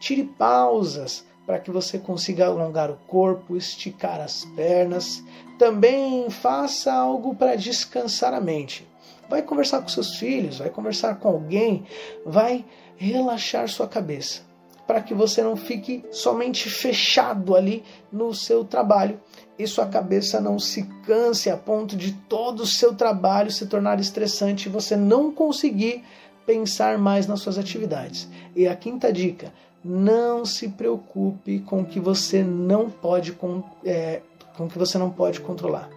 Tire 0.01 0.25
pausas 0.25 1.25
para 1.45 1.59
que 1.59 1.71
você 1.71 1.97
consiga 1.97 2.45
alongar 2.45 2.91
o 2.91 2.99
corpo, 3.07 3.55
esticar 3.55 4.19
as 4.19 4.43
pernas. 4.43 5.23
Também 5.57 6.29
faça 6.29 6.91
algo 6.91 7.33
para 7.33 7.55
descansar 7.55 8.33
a 8.33 8.41
mente. 8.41 8.85
Vai 9.29 9.41
conversar 9.41 9.81
com 9.81 9.87
seus 9.87 10.17
filhos, 10.17 10.57
vai 10.57 10.69
conversar 10.69 11.15
com 11.21 11.29
alguém, 11.29 11.85
vai 12.25 12.65
relaxar 12.97 13.69
sua 13.69 13.87
cabeça, 13.87 14.41
para 14.85 15.01
que 15.01 15.13
você 15.13 15.41
não 15.41 15.55
fique 15.55 16.03
somente 16.11 16.69
fechado 16.69 17.55
ali 17.55 17.81
no 18.11 18.33
seu 18.33 18.65
trabalho 18.65 19.21
e 19.57 19.67
sua 19.67 19.85
cabeça 19.85 20.41
não 20.41 20.57
se 20.57 20.83
canse 21.05 21.49
a 21.49 21.57
ponto 21.57 21.95
de 21.95 22.13
todo 22.13 22.61
o 22.61 22.67
seu 22.67 22.95
trabalho 22.95 23.51
se 23.51 23.67
tornar 23.67 23.99
estressante 23.99 24.67
e 24.67 24.71
você 24.71 24.95
não 24.95 25.31
conseguir 25.31 26.03
pensar 26.45 26.97
mais 26.97 27.27
nas 27.27 27.39
suas 27.39 27.57
atividades. 27.57 28.27
E 28.55 28.67
a 28.67 28.75
quinta 28.75 29.11
dica: 29.11 29.53
não 29.83 30.45
se 30.45 30.69
preocupe 30.69 31.59
com 31.59 31.81
o 31.81 31.85
que 31.85 31.99
você 31.99 32.43
não 32.43 32.89
pode 32.89 33.37
é, 33.85 34.21
com 34.55 34.67
que 34.67 34.77
você 34.77 34.97
não 34.97 35.09
pode 35.09 35.39
controlar. 35.39 35.89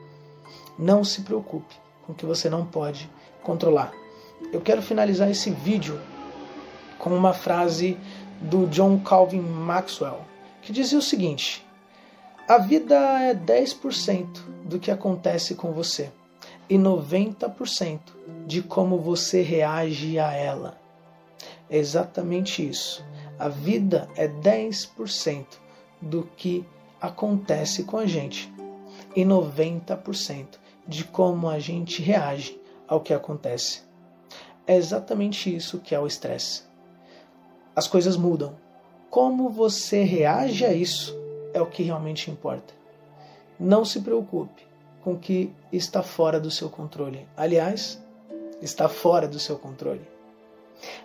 Não 0.78 1.02
se 1.02 1.22
preocupe 1.22 1.74
com 2.04 2.12
o 2.12 2.14
que 2.14 2.26
você 2.26 2.50
não 2.50 2.66
pode 2.66 3.10
controlar. 3.42 3.92
Eu 4.52 4.60
quero 4.60 4.82
finalizar 4.82 5.30
esse 5.30 5.50
vídeo 5.50 5.98
com 6.98 7.10
uma 7.10 7.32
frase 7.32 7.96
do 8.40 8.66
John 8.66 8.98
Calvin 8.98 9.40
Maxwell, 9.40 10.20
que 10.62 10.72
dizia 10.72 10.98
o 10.98 11.02
seguinte: 11.02 11.65
A 12.48 12.58
vida 12.58 12.94
é 13.22 13.34
10% 13.34 14.40
do 14.64 14.78
que 14.78 14.92
acontece 14.92 15.56
com 15.56 15.72
você 15.72 16.12
e 16.70 16.76
90% 16.76 17.98
de 18.46 18.62
como 18.62 19.00
você 19.00 19.42
reage 19.42 20.16
a 20.20 20.32
ela. 20.32 20.80
É 21.68 21.76
exatamente 21.76 22.64
isso. 22.64 23.04
A 23.36 23.48
vida 23.48 24.08
é 24.14 24.28
10% 24.28 25.44
do 26.00 26.22
que 26.36 26.64
acontece 27.00 27.82
com 27.82 27.98
a 27.98 28.06
gente 28.06 28.48
e 29.16 29.24
90% 29.24 30.46
de 30.86 31.02
como 31.02 31.48
a 31.48 31.58
gente 31.58 32.00
reage 32.00 32.60
ao 32.86 33.00
que 33.00 33.12
acontece. 33.12 33.82
É 34.68 34.76
exatamente 34.76 35.52
isso 35.52 35.80
que 35.80 35.96
é 35.96 35.98
o 35.98 36.06
estresse. 36.06 36.62
As 37.74 37.88
coisas 37.88 38.16
mudam. 38.16 38.54
Como 39.10 39.50
você 39.50 40.04
reage 40.04 40.64
a 40.64 40.72
isso 40.72 41.15
é 41.56 41.60
o 41.60 41.66
que 41.66 41.82
realmente 41.82 42.30
importa. 42.30 42.74
Não 43.58 43.84
se 43.84 44.00
preocupe 44.00 44.62
com 45.02 45.14
o 45.14 45.18
que 45.18 45.50
está 45.72 46.02
fora 46.02 46.38
do 46.38 46.50
seu 46.50 46.68
controle. 46.68 47.26
Aliás, 47.36 48.02
está 48.60 48.88
fora 48.88 49.26
do 49.26 49.38
seu 49.38 49.56
controle. 49.56 50.02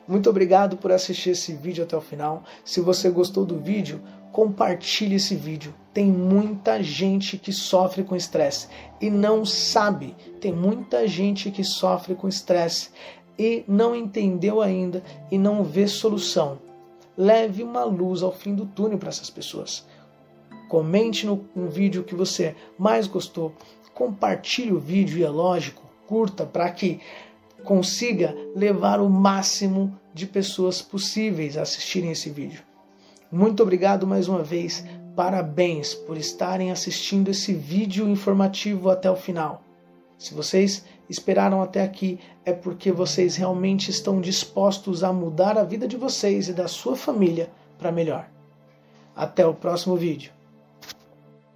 Muito 0.06 0.30
obrigado 0.30 0.76
por 0.76 0.92
assistir 0.92 1.30
esse 1.30 1.54
vídeo 1.54 1.86
até 1.86 1.96
o 1.96 2.02
final. 2.02 2.44
Se 2.66 2.82
você 2.82 3.10
gostou 3.10 3.46
do 3.46 3.58
vídeo, 3.58 4.02
compartilhe 4.34 5.16
esse 5.16 5.36
vídeo. 5.36 5.74
Tem 5.94 6.12
muita 6.12 6.84
gente 6.84 7.38
que 7.38 7.54
sofre 7.54 8.04
com 8.04 8.14
estresse 8.14 8.68
e 9.00 9.10
não 9.10 9.46
sabe. 9.46 10.16
Tem 10.42 10.52
muita 10.52 11.08
gente 11.08 11.50
que 11.50 11.64
sofre 11.64 12.14
com 12.14 12.28
estresse 12.28 12.90
e 13.40 13.64
não 13.66 13.96
entendeu 13.96 14.62
ainda 14.62 15.02
e 15.32 15.38
não 15.38 15.64
vê 15.64 15.88
solução. 15.88 16.60
Leve 17.18 17.64
uma 17.64 17.86
luz 17.86 18.22
ao 18.22 18.34
fim 18.34 18.54
do 18.54 18.66
túnel 18.66 18.98
para 18.98 19.10
essas 19.10 19.30
pessoas. 19.30 19.86
Comente 20.72 21.26
no, 21.26 21.44
no 21.54 21.68
vídeo 21.68 22.02
que 22.02 22.16
você 22.16 22.56
mais 22.80 23.06
gostou. 23.06 23.54
Compartilhe 23.94 24.72
o 24.72 24.80
vídeo 24.80 25.18
e 25.18 25.24
é 25.24 25.30
lógico, 25.30 25.84
curta 26.08 26.46
para 26.46 26.72
que 26.72 27.02
consiga 27.66 28.34
levar 28.56 29.02
o 29.02 29.10
máximo 29.10 29.94
de 30.14 30.26
pessoas 30.26 30.82
possíveis 30.82 31.58
a 31.58 31.64
assistirem 31.64 32.12
esse 32.12 32.30
vídeo. 32.30 32.64
Muito 33.30 33.62
obrigado 33.62 34.08
mais 34.08 34.30
uma 34.30 34.44
vez. 34.44 34.86
Parabéns 35.14 35.94
por 35.94 36.16
estarem 36.16 36.72
assistindo 36.72 37.30
esse 37.30 37.54
vídeo 37.54 38.08
informativo 38.08 38.90
até 38.90 39.12
o 39.12 39.16
final. 39.18 39.62
Se 40.18 40.34
vocês 40.34 40.86
esperaram 41.10 41.62
até 41.62 41.84
aqui, 41.84 42.18
é 42.46 42.54
porque 42.54 42.94
vocês 42.94 43.36
realmente 43.36 43.92
estão 43.92 44.22
dispostos 44.22 45.04
a 45.04 45.12
mudar 45.12 45.58
a 45.58 45.66
vida 45.66 45.86
de 45.86 45.98
vocês 45.98 46.48
e 46.48 46.54
da 46.54 46.70
sua 46.70 46.96
família 46.96 47.52
para 47.78 47.92
melhor. 47.92 48.30
Até 49.14 49.46
o 49.46 49.54
próximo 49.54 49.98
vídeo. 49.98 50.32